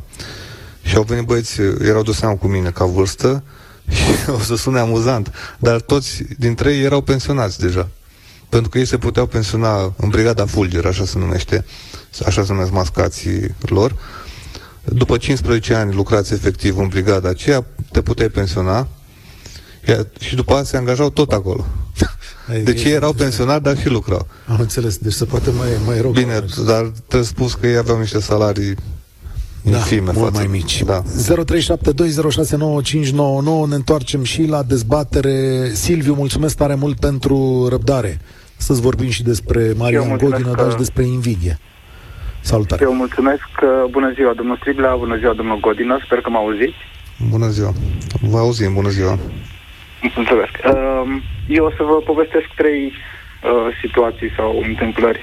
[0.90, 3.42] și au venit băieți, erau de seamă cu mine ca vârstă
[3.94, 7.88] și o să sune amuzant, dar toți dintre ei erau pensionați deja.
[8.48, 11.64] Pentru că ei se puteau pensiona în brigada Fulger, așa se numește,
[12.26, 13.96] așa se numesc mascații lor.
[14.84, 18.88] După 15 ani lucrați efectiv în brigada aceea, te puteai pensiona
[19.88, 21.66] iar, și după aceea se angajau tot acolo.
[22.64, 24.26] Deci ei erau pensionari, dar și lucrau.
[24.46, 26.10] Am înțeles, deci se poate mai, mai rău.
[26.10, 28.76] Bine, dar trebuie spus că ei aveau niște salarii
[29.62, 30.10] da, infime.
[30.14, 30.82] mult față- mai mici.
[30.82, 31.02] Da.
[31.02, 35.68] 0372069599 ne întoarcem și la dezbatere.
[35.72, 38.18] Silviu, mulțumesc tare mult pentru răbdare.
[38.56, 41.58] Să-ți vorbim și despre Marian Godină, dar și despre invidie.
[42.40, 42.82] Salutare!
[42.84, 43.48] Eu mulțumesc.
[43.90, 46.74] Bună ziua, domnul Striblea, bună ziua, domnul Godină, sper că mă auziți.
[47.28, 47.72] Bună ziua!
[48.20, 49.18] Vă auzim, bună ziua!
[50.16, 50.52] Mulțumesc.
[50.64, 52.92] Um, eu o să vă povestesc trei uh,
[53.82, 55.20] situații sau întâmplări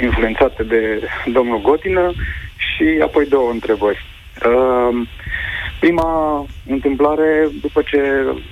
[0.00, 0.80] influențate de
[1.32, 2.12] domnul Godină
[2.76, 4.04] și apoi două întrebări.
[4.46, 5.06] Um,
[5.80, 8.00] prima întâmplare, după ce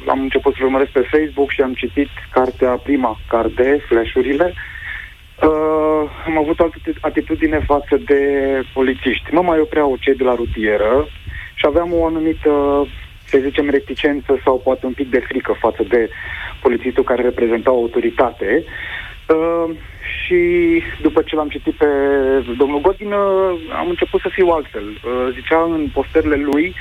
[0.08, 6.38] am început să urmăresc pe Facebook și am citit cartea, prima carte, Flash-urile, uh, am
[6.38, 6.68] avut o
[7.00, 8.20] atitudine față de
[8.72, 9.32] polițiști.
[9.34, 11.08] Mă mai opreau cei de la rutieră
[11.54, 12.86] și aveam o anumită
[13.30, 16.08] să zicem, reticență sau poate un pic de frică față de
[16.62, 18.64] polițistul care reprezenta o autoritate.
[19.34, 19.76] Uh,
[20.16, 21.86] și după ce l-am citit pe
[22.56, 23.12] domnul Godin,
[23.78, 24.88] am început să fiu altfel.
[24.88, 26.74] Uh, zicea în postările lui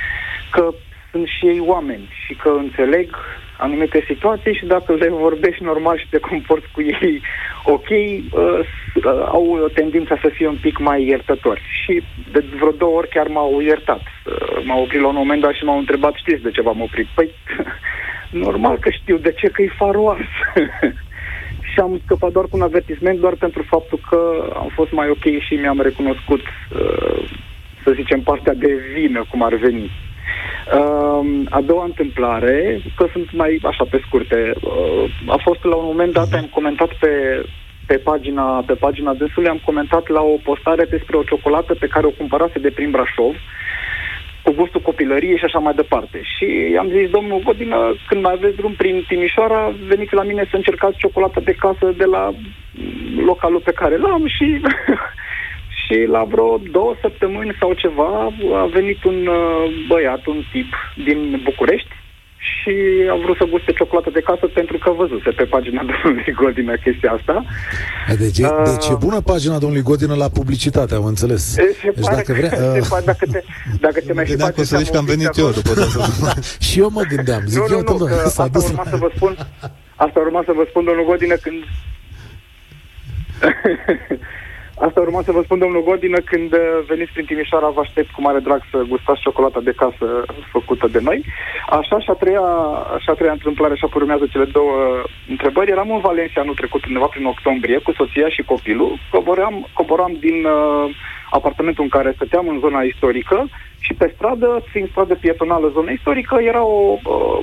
[0.51, 0.73] că
[1.11, 3.15] sunt și ei oameni și că înțeleg
[3.57, 7.21] anumite situații și dacă le vorbești normal și te comporți cu ei
[7.75, 11.61] ok, uh, uh, au tendința să fie un pic mai iertători.
[11.83, 14.01] Și de vreo două ori chiar m-au iertat.
[14.01, 17.07] Uh, m-au oprit la un moment dat și m-au întrebat, știți de ce v-am oprit?
[17.15, 17.29] Păi,
[18.45, 19.47] normal că știu, de ce?
[19.47, 20.29] Că e farul ars.
[21.71, 24.19] și am scăpat doar cu un avertisment, doar pentru faptul că
[24.55, 27.29] am fost mai ok și mi-am recunoscut, uh,
[27.83, 29.91] să zicem, partea de vină, cum ar veni.
[30.77, 35.85] Uh, a doua întâmplare, că sunt mai așa pe scurte, uh, a fost la un
[35.85, 37.11] moment dat, am comentat pe,
[37.85, 42.05] pe pagina, pe pagina dânsului, am comentat la o postare despre o ciocolată pe care
[42.05, 43.35] o cumpărase de prin Brașov,
[44.43, 46.21] cu gustul copilăriei și așa mai departe.
[46.37, 50.55] Și am zis, domnul Godină, când mai aveți drum prin Timișoara, veniți la mine să
[50.55, 52.33] încercați ciocolată de casă de la
[53.25, 54.61] localul pe care l-am și
[55.81, 61.41] și la vreo două săptămâni sau ceva a venit un uh, băiat, un tip din
[61.43, 61.93] București
[62.39, 62.73] și
[63.11, 67.11] a vrut să guste ciocolată de casă pentru că văzuse pe pagina domnului Godină chestia
[67.11, 67.45] asta.
[68.17, 71.43] Deci, uh, deci e bună pagina domnului Godină la publicitate, am înțeles.
[71.53, 72.51] Se deci dacă vrea...
[72.57, 72.81] Uh...
[72.81, 73.43] Se dacă te,
[73.79, 74.57] dacă te mai și faci...
[74.57, 75.69] să zici că am venit eu după
[76.67, 79.37] Și eu mă gândeam, zic nu, eu, nu, nu, că asta urma să vă spun,
[79.95, 81.63] asta urma să vă spun, domnul Godină, când
[84.85, 88.21] Asta urma să vă spun, domnul Godină, când uh, veniți prin Timișoara, vă aștept cu
[88.21, 90.05] mare drag să gustați ciocolata de casă
[90.51, 91.25] făcută de noi.
[91.69, 92.47] Așa și a treia,
[93.03, 94.75] și a treia întâmplare, așa urmează cele două
[95.29, 95.71] întrebări.
[95.71, 98.91] Eram în Valencia anul trecut, undeva prin octombrie, cu soția și copilul.
[99.11, 100.95] Coboram, coboram din uh,
[101.29, 103.47] apartamentul în care stăteam în zona istorică
[103.79, 107.39] și pe stradă, fiind stradă pietonală zona istorică, era o uh,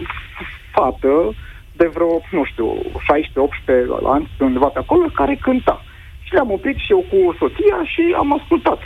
[0.73, 1.35] fată
[1.73, 5.83] de vreo, nu știu, 16-18 ani, undeva pe acolo, care cânta.
[6.27, 8.81] Și le-am oprit și eu cu soția și am ascultat.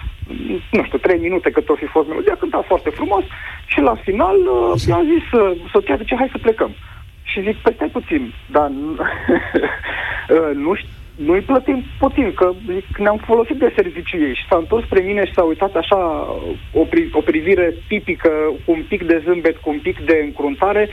[0.70, 3.24] Nu știu, trei minute cât o fi fost melodia, cânta foarte frumos
[3.66, 6.72] și la final uh, i-am zis uh, soția, de ce hai să plecăm?
[7.22, 8.70] Și zic, păi stai puțin, dar
[10.34, 10.88] uh, nu știu,
[11.26, 15.26] nu-i plătim puțin, că zic, ne-am folosit de serviciu ei și s-a întors spre mine
[15.26, 16.00] și s-a uitat așa
[16.72, 18.30] o, pri- o privire tipică,
[18.64, 20.88] cu un pic de zâmbet, cu un pic de încruntare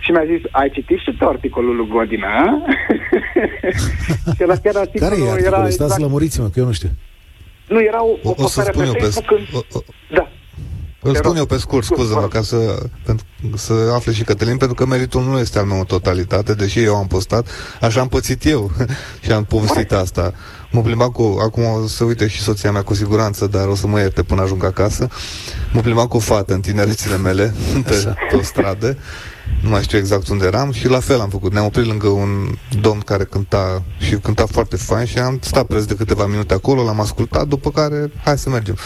[0.00, 2.36] și mi-a zis, ai citit și tu articolul lui Godina,
[4.34, 5.08] și era chiar articolul...
[5.08, 5.46] Care e articolul?
[5.46, 6.00] Era Stați exact...
[6.00, 6.90] lămuriți-mă, că eu nu știu.
[7.68, 9.34] Nu, era o, o, o postare pe Facebook pe...
[9.34, 9.46] Când...
[9.52, 9.80] O, o...
[10.18, 10.28] Da.
[11.02, 13.26] Îl spun eu pe scurt, scuză-mă, ca să, pentru,
[13.56, 16.96] să afle și Cătălin, pentru că meritul nu este al meu în totalitate, deși eu
[16.96, 17.46] am postat,
[17.80, 18.70] așa am pățit eu
[19.24, 20.34] și am povestit asta.
[20.70, 23.86] Mă plimbam cu, acum o să uite și soția mea cu siguranță, dar o să
[23.86, 25.08] mă ierte până ajung acasă.
[25.72, 27.54] Mă plimbam cu o fată în tinerețile mele,
[27.86, 28.96] pe, pe o stradă,
[29.62, 31.52] nu mai știu exact unde eram și la fel am făcut.
[31.52, 35.84] Ne-am oprit lângă un domn care cânta și cânta foarte fain și am stat preț
[35.84, 38.76] de câteva minute acolo, l-am ascultat, după care hai să mergem.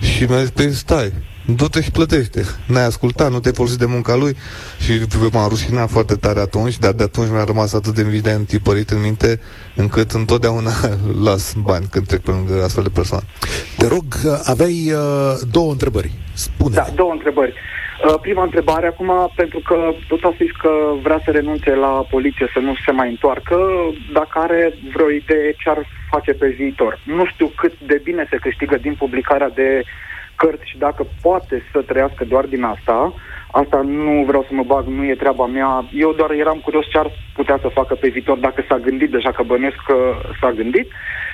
[0.00, 1.12] Și mi-a zis, păi stai,
[1.46, 2.42] du-te și plătește.
[2.66, 4.36] N-ai ascultat, nu te-ai folosit de munca lui
[4.80, 4.92] și
[5.32, 9.00] m-am rușinat foarte tare atunci, dar de atunci mi-a rămas atât de evident tipărit în
[9.00, 9.40] minte,
[9.76, 10.70] încât întotdeauna
[11.26, 13.24] las bani când trec pe lângă astfel de persoane.
[13.78, 14.04] Te rog,
[14.44, 16.10] aveai uh, două întrebări.
[16.32, 16.74] Spune.
[16.74, 17.54] Da, două întrebări.
[18.04, 19.76] Uh, prima întrebare acum, pentru că
[20.08, 20.70] tot a zis că
[21.02, 23.56] vrea să renunțe la poliție, să nu se mai întoarcă,
[24.12, 27.00] dacă are vreo idee ce ar face pe viitor.
[27.04, 29.84] Nu știu cât de bine se câștigă din publicarea de
[30.36, 33.14] cărți și dacă poate să trăiască doar din asta,
[33.50, 35.84] asta nu vreau să mă bag, nu e treaba mea.
[35.92, 39.30] Eu doar eram curios ce ar putea să facă pe viitor dacă s-a gândit deja,
[39.30, 39.96] că bănesc că
[40.40, 40.88] s-a gândit.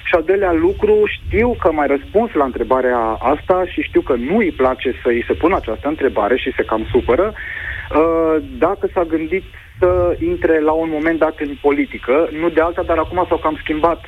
[0.05, 2.98] Și al doilea lucru, știu că mai răspuns la întrebarea
[3.34, 6.62] asta și știu că nu îi place să îi se pună această întrebare și se
[6.62, 7.32] cam supără.
[7.32, 9.44] Uh, dacă s-a gândit
[9.78, 13.57] să intre la un moment dat în politică, nu de alta, dar acum s-au cam
[13.62, 14.05] schimbat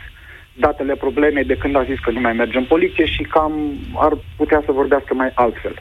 [0.54, 3.52] datele problemei de când a zis că nu mai merge în poliție și cam
[3.94, 5.74] ar putea să vorbească mai altfel.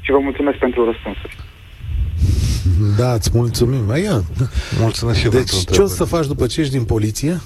[0.00, 1.36] Și vă mulțumesc pentru răspunsuri.
[2.96, 3.96] Da, îți mulțumim.
[4.02, 4.22] Ia.
[4.80, 7.40] Mulțumesc și Deci ce o să faci după ce ești din poliție?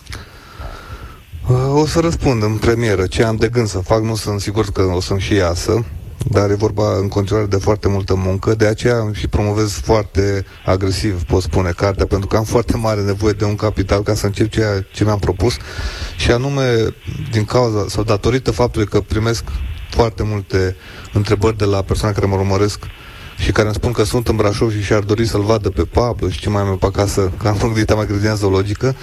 [1.72, 3.06] o să răspund în premieră.
[3.06, 5.84] Ce am de gând să fac, nu sunt sigur că o să-mi și iasă,
[6.30, 11.22] dar e vorba în continuare de foarte multă muncă, de aceea și promovez foarte agresiv,
[11.22, 14.50] pot spune, cartea, pentru că am foarte mare nevoie de un capital ca să încep
[14.50, 15.56] ceea ce mi-am propus.
[16.16, 16.94] Și anume
[17.32, 19.44] din cauza sau datorită faptului că primesc
[19.90, 20.76] foarte multe
[21.12, 22.78] întrebări de la persoane care mă urmăresc
[23.38, 26.28] și care îmi spun că sunt în Brașov și și-ar dori să-l vadă pe Pablo
[26.28, 28.94] și ce mai am pe acasă, că am gândit mai grădina zoologică,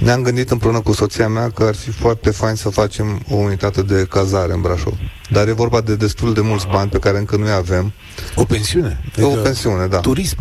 [0.00, 3.82] ne-am gândit împreună cu soția mea că ar fi foarte fain să facem o unitate
[3.82, 4.94] de cazare în Brașov.
[5.30, 7.92] Dar e vorba de destul de mulți bani pe care încă nu-i avem.
[8.34, 9.00] O pensiune?
[9.12, 9.98] Adică o pensiune, da.
[9.98, 10.36] Turism?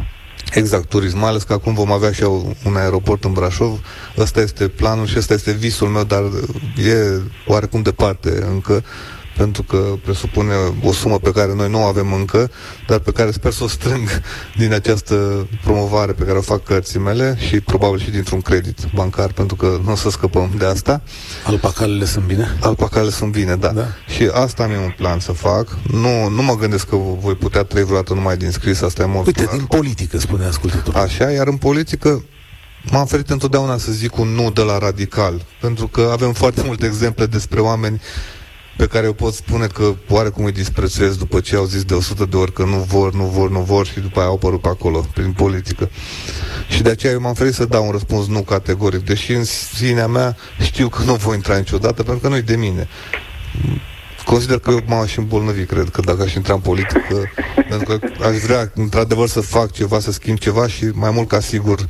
[0.54, 2.24] Exact, turism, mai ales că acum vom avea și
[2.64, 3.80] un aeroport în Brașov.
[4.18, 6.24] Ăsta este planul și ăsta este visul meu, dar
[6.78, 8.84] e oarecum departe încă
[9.40, 12.52] pentru că presupune o sumă pe care noi nu o avem încă,
[12.88, 14.08] dar pe care sper să o strâng
[14.58, 19.32] din această promovare pe care o fac cărții mele și probabil și dintr-un credit bancar,
[19.32, 21.02] pentru că nu o să scăpăm de asta.
[21.46, 22.58] Alpacalele sunt bine?
[22.60, 23.68] Alpacalele sunt bine, da.
[23.68, 23.86] da.
[24.08, 25.78] Și asta am eu un plan să fac.
[25.92, 29.26] Nu, nu mă gândesc că voi putea trăi vreodată numai din scris, asta e mult
[29.26, 29.56] Uite, clar.
[29.56, 31.00] din politică, spune ascultătorul.
[31.00, 32.24] Așa, iar în politică
[32.92, 36.86] M-am ferit întotdeauna să zic un nu de la radical, pentru că avem foarte multe
[36.86, 38.02] exemple despre oameni
[38.80, 42.26] pe care eu pot spune că oarecum îi disprețuiesc după ce au zis de 100
[42.26, 44.68] de ori că nu vor, nu vor, nu vor și după aia au apărut pe
[44.68, 45.90] acolo, prin politică.
[46.70, 50.08] Și de aceea eu m-am ferit să dau un răspuns nu categoric, deși în sinea
[50.08, 52.88] mea știu că nu voi intra niciodată, pentru că nu-i de mine.
[54.26, 57.32] Consider că eu m-am și îmbolnăvit, cred că dacă aș intra în politică,
[57.70, 61.40] pentru că aș vrea, într-adevăr, să fac ceva, să schimb ceva și mai mult ca
[61.40, 61.86] sigur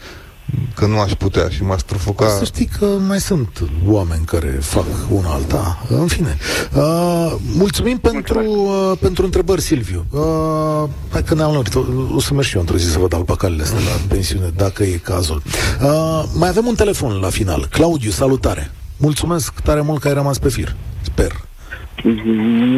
[0.75, 2.27] că nu aș putea și m-aș provoca...
[2.27, 5.83] Să știi că mai sunt oameni care fac una alta.
[5.89, 6.37] În fine.
[6.75, 10.05] Uh, mulțumim pentru, uh, pentru întrebări, Silviu.
[10.11, 11.75] Uh, hai că ne-am lămurit.
[11.75, 11.83] O,
[12.15, 14.99] o să merg și eu într-o zi să văd alpacalele astea la pensiune, dacă e
[15.03, 15.41] cazul.
[15.81, 17.67] Uh, mai avem un telefon la final.
[17.71, 18.71] Claudiu, salutare.
[18.97, 20.75] Mulțumesc tare mult că ai rămas pe fir.
[21.01, 21.31] Sper.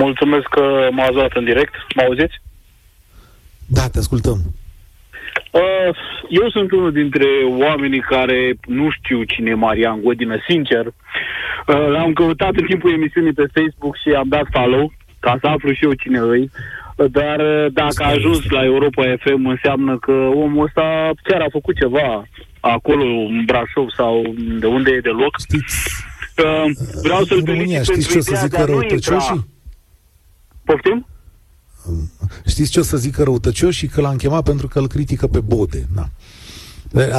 [0.05, 0.61] Mulțumesc că
[0.91, 1.73] m-ați luat în direct.
[1.95, 2.41] Mă auziți?
[3.65, 4.53] Da, te ascultăm.
[5.51, 5.95] Uh,
[6.29, 7.27] eu sunt unul dintre
[7.57, 10.85] oamenii care nu știu cine e Marian Godină, sincer.
[10.85, 15.73] Uh, l-am căutat în timpul emisiunii pe Facebook și am dat follow ca să aflu
[15.73, 16.41] și eu cine îi.
[16.95, 17.37] Uh, dar
[17.73, 22.23] dacă a ajuns la Europa FM înseamnă că omul ăsta chiar a făcut ceva
[22.59, 24.23] acolo în Brașov sau
[24.59, 25.39] de unde e deloc.
[25.39, 26.03] Știți,
[27.03, 29.45] vreau să-l felicit pentru ideea de a nu intra.
[30.65, 31.05] Poftim?
[32.51, 33.87] Știți ce o să zică răutăcioși?
[33.87, 35.81] Că l-am chemat pentru că îl critică pe Bode.
[35.95, 36.05] Na.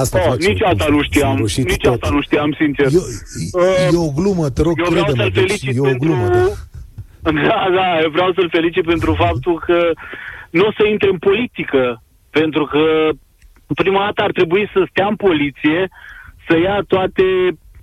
[0.02, 1.92] Asta oh, face, nici asta nu știam, nici tot.
[1.92, 2.86] asta nu știam, sincer.
[2.92, 3.04] Eu,
[3.52, 6.48] uh, e o glumă, te rog, crede-mă, deci e o glumă, pentru...
[7.22, 7.30] da.
[7.48, 9.90] Da, da, eu vreau să-l felicit pentru faptul că
[10.50, 13.08] nu o să intre în politică, pentru că
[13.74, 15.88] prima dată ar trebui să stea în poliție,
[16.48, 17.22] să ia toate,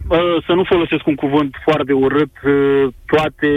[0.07, 3.51] uh, să nu folosesc un cuvânt foarte urât, uh, toate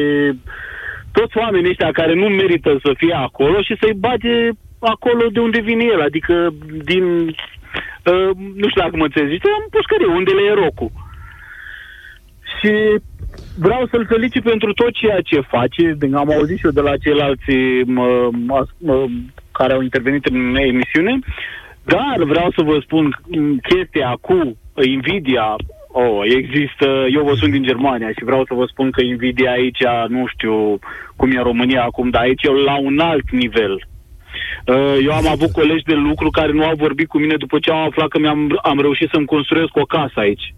[1.13, 4.49] toți oamenii ăștia care nu merită să fie acolo și să-i bage
[4.79, 6.55] acolo de unde vine el, adică
[6.85, 7.05] din,
[8.13, 10.91] uh, nu știu dacă mă înțelegi, în pușcărie, unde le e rocul.
[12.59, 12.73] Și
[13.59, 15.97] vreau să-l felicit pentru tot ceea ce face.
[16.15, 17.53] Am auzit și eu de la ceilalți
[17.87, 19.07] mă, mă, mă,
[19.53, 21.19] care au intervenit în emisiune,
[21.85, 23.21] dar vreau să vă spun
[23.63, 24.57] chestia cu
[24.97, 25.57] Nvidia,
[25.95, 29.83] Oh, există, eu vă sunt din Germania și vreau să vă spun că Nvidia aici,
[30.09, 30.79] nu știu
[31.17, 33.87] cum e în România acum, dar aici e la un alt nivel.
[34.67, 37.71] Uh, eu am avut colegi de lucru care nu au vorbit cu mine după ce
[37.71, 40.55] am aflat că mi-am am reușit să-mi construiesc o casă aici.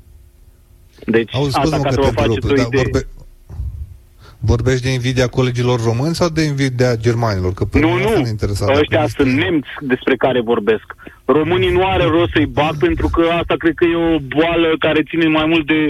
[1.06, 2.82] Deci, Auzi, asta ca să vă faceți o idee.
[2.82, 3.00] Vorbe,
[4.46, 7.52] Vorbești de invidia colegilor români sau de invidia germanilor?
[7.52, 8.10] Că nu, nu,
[8.80, 10.86] ăștia sunt nemți despre care vorbesc.
[11.24, 15.02] Românii nu are rost să-i bag pentru că asta cred că e o boală care
[15.02, 15.88] ține mai mult de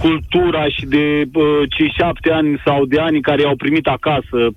[0.00, 1.44] cultura și de uh,
[1.76, 4.38] cei șapte ani sau de ani care i-au primit acasă.
[4.38, 4.52] Uh,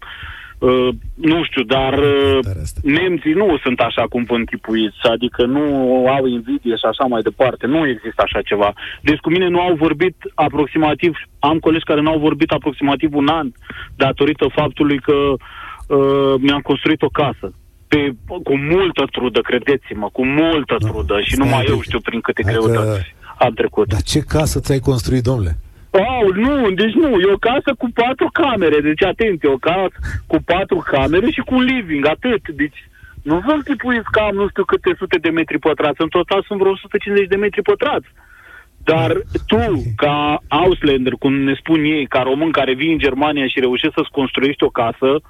[1.13, 2.39] nu știu, dar uh,
[2.81, 5.63] nemții nu sunt așa cum vă închipuiți, adică nu
[6.07, 8.73] au invidie și așa mai departe, nu există așa ceva.
[9.01, 13.27] Deci cu mine nu au vorbit aproximativ, am colegi care nu au vorbit aproximativ un
[13.27, 13.51] an
[13.95, 17.53] datorită faptului că uh, mi-am construit o casă.
[17.87, 20.87] Pe, cu multă trudă, credeți-mă, cu multă da.
[20.87, 23.87] trudă și numai eu știu prin câte greutăți am trecut.
[23.87, 25.57] Dar ce casă ți-ai construit, domnule?
[25.95, 29.95] Oh, nu, deci nu, e o casă cu patru camere, deci atenție, o casă
[30.27, 32.79] cu patru camere și cu un living, atât, deci
[33.23, 36.59] nu vă închipuiți că am nu știu câte sute de metri pătrați, în total sunt
[36.59, 38.07] vreo 150 de metri pătrați.
[38.83, 39.11] Dar
[39.47, 43.95] tu, ca Auslander, cum ne spun ei, ca român care vii în Germania și reușești
[43.95, 45.21] să-ți construiești o casă,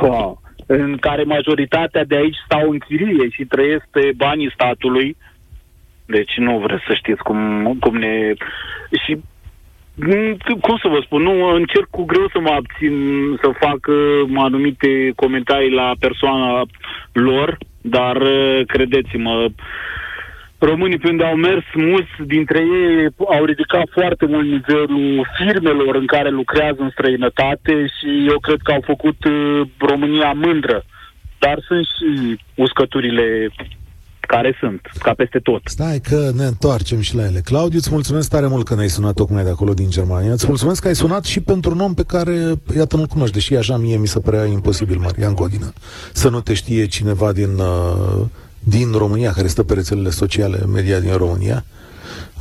[0.00, 5.16] wow, în care majoritatea de aici stau în chirie și trăiesc pe banii statului,
[6.06, 8.32] deci nu vreți să știți cum, cum ne...
[9.04, 9.22] Și Mm,
[10.60, 12.94] cum să vă spun, nu, încerc cu greu să mă abțin
[13.42, 16.62] să fac uh, anumite comentarii la persoana
[17.12, 19.48] lor, dar uh, credeți-mă,
[20.58, 26.06] românii pe unde au mers, mulți dintre ei au ridicat foarte mult nivelul firmelor în
[26.06, 30.84] care lucrează în străinătate și eu cred că au făcut uh, România mândră.
[31.38, 33.48] Dar sunt și uscăturile
[34.28, 35.60] care sunt, ca peste tot.
[35.64, 37.40] Stai că ne întoarcem și la ele.
[37.40, 40.32] Claudiu, îți mulțumesc tare mult că ne-ai sunat tocmai de acolo din Germania.
[40.32, 43.54] Îți mulțumesc că ai sunat și pentru un om pe care, iată, nu-l cunoști, deși
[43.54, 45.72] așa mie mi se părea imposibil, Marian Godină,
[46.12, 48.24] să nu te știe cineva din, uh,
[48.58, 51.64] din România, care stă pe rețelele sociale, media din România.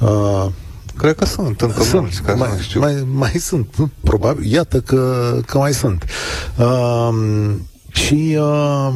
[0.01, 0.45] Uh,
[0.97, 2.79] Cred că sunt încă sunt, mulți, ca mai, să știu.
[2.79, 3.67] mai, mai sunt,
[4.03, 6.05] probabil, iată că, că mai sunt.
[6.57, 7.09] Uh,
[7.91, 8.93] și uh,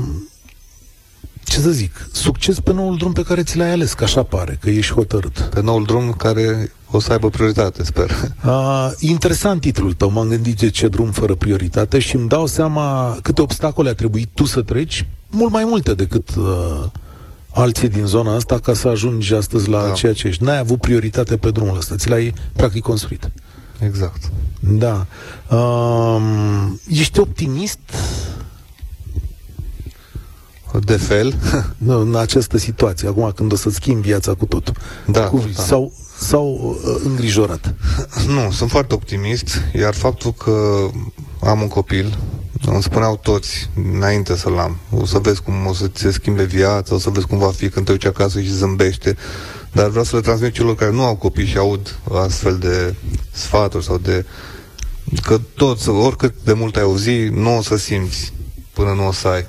[1.51, 4.57] ce să zic, succes pe noul drum pe care ți l-ai ales, că așa pare,
[4.61, 5.39] că ești hotărât.
[5.39, 8.09] Pe noul drum care o să aibă prioritate, sper.
[8.45, 13.17] Uh, interesant titlul tău, m-am gândit de ce drum fără prioritate și îmi dau seama
[13.21, 16.83] câte obstacole a trebuit tu să treci, mult mai multe decât uh,
[17.53, 19.91] alții din zona asta ca să ajungi astăzi la Da.
[19.91, 20.43] ceea ce ești.
[20.43, 23.29] N-ai avut prioritate pe drumul ăsta, ți l-ai practic construit.
[23.79, 24.31] Exact.
[24.59, 25.05] Da.
[25.55, 27.79] Um, ești optimist
[30.79, 31.35] De fel,
[31.77, 34.75] nu, în această situație, acum când o să schimbi viața cu totul?
[35.05, 35.61] Da, Cu, da.
[35.61, 37.73] Sau, sau uh, îngrijorat?
[38.35, 40.87] nu, sunt foarte optimist, iar faptul că
[41.43, 42.17] am un copil,
[42.65, 46.43] îmi spuneau toți, înainte să-l am, o să vezi cum o să ți se schimbe
[46.43, 49.17] viața, o să vezi cum va fi când te uiți acasă și zâmbește,
[49.71, 52.95] dar vreau să le transmit celor care nu au copii și aud astfel de
[53.31, 54.25] sfaturi sau de...
[55.21, 58.33] că toți, oricât de mult ai auzi, nu o să simți
[58.73, 59.45] până nu o să ai.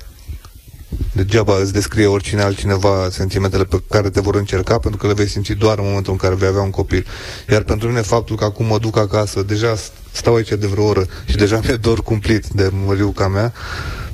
[1.13, 5.27] Degeaba îți descrie oricine altcineva sentimentele pe care te vor încerca, pentru că le vei
[5.27, 7.05] simți doar în momentul în care vei avea un copil.
[7.49, 9.75] Iar pentru mine faptul că acum mă duc acasă, deja
[10.11, 13.53] stau aici de vreo oră și deja mi-e dor cumplit de măriuca mea,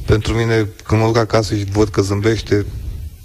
[0.05, 2.65] pentru mine când mă duc acasă și văd că zâmbește,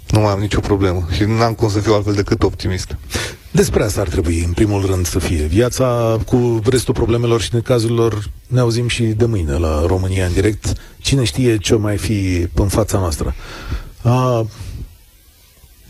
[0.07, 2.97] nu mai am nicio problemă și nu am cum să fiu altfel decât optimist.
[3.55, 5.43] Despre asta ar trebui, în primul rând, să fie.
[5.43, 10.73] Viața cu restul problemelor și necazurilor ne auzim și de mâine la România în direct.
[10.97, 13.35] Cine știe ce o mai fi în fața noastră.
[14.01, 14.45] A,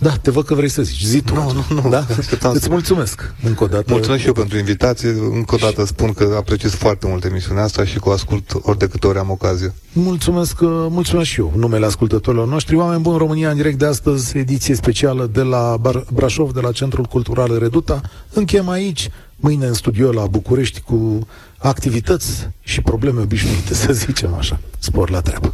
[0.05, 1.03] da, te văd că vrei să zici.
[1.03, 1.33] Zi tu.
[1.33, 1.89] Nu, nu, nu.
[1.89, 2.05] Da?
[2.19, 3.83] Așteptam să- Îți mulțumesc încă o dată.
[3.87, 5.09] Mulțumesc și eu pentru invitație.
[5.09, 8.77] Încă o dată spun că apreciez foarte mult emisiunea asta și că o ascult ori
[8.77, 9.73] de câte ori am ocazie.
[9.93, 12.75] Mulțumesc, uh, mulțumesc și eu, în numele ascultătorilor noștri.
[12.75, 16.71] Oameni buni, România în direct de astăzi, ediție specială de la Bar- Brașov, de la
[16.71, 18.01] Centrul Cultural Reduta.
[18.33, 21.27] Închem aici, mâine în studio la București cu
[21.57, 24.59] activități și probleme obișnuite, să zicem așa.
[24.79, 25.53] Spor la treabă.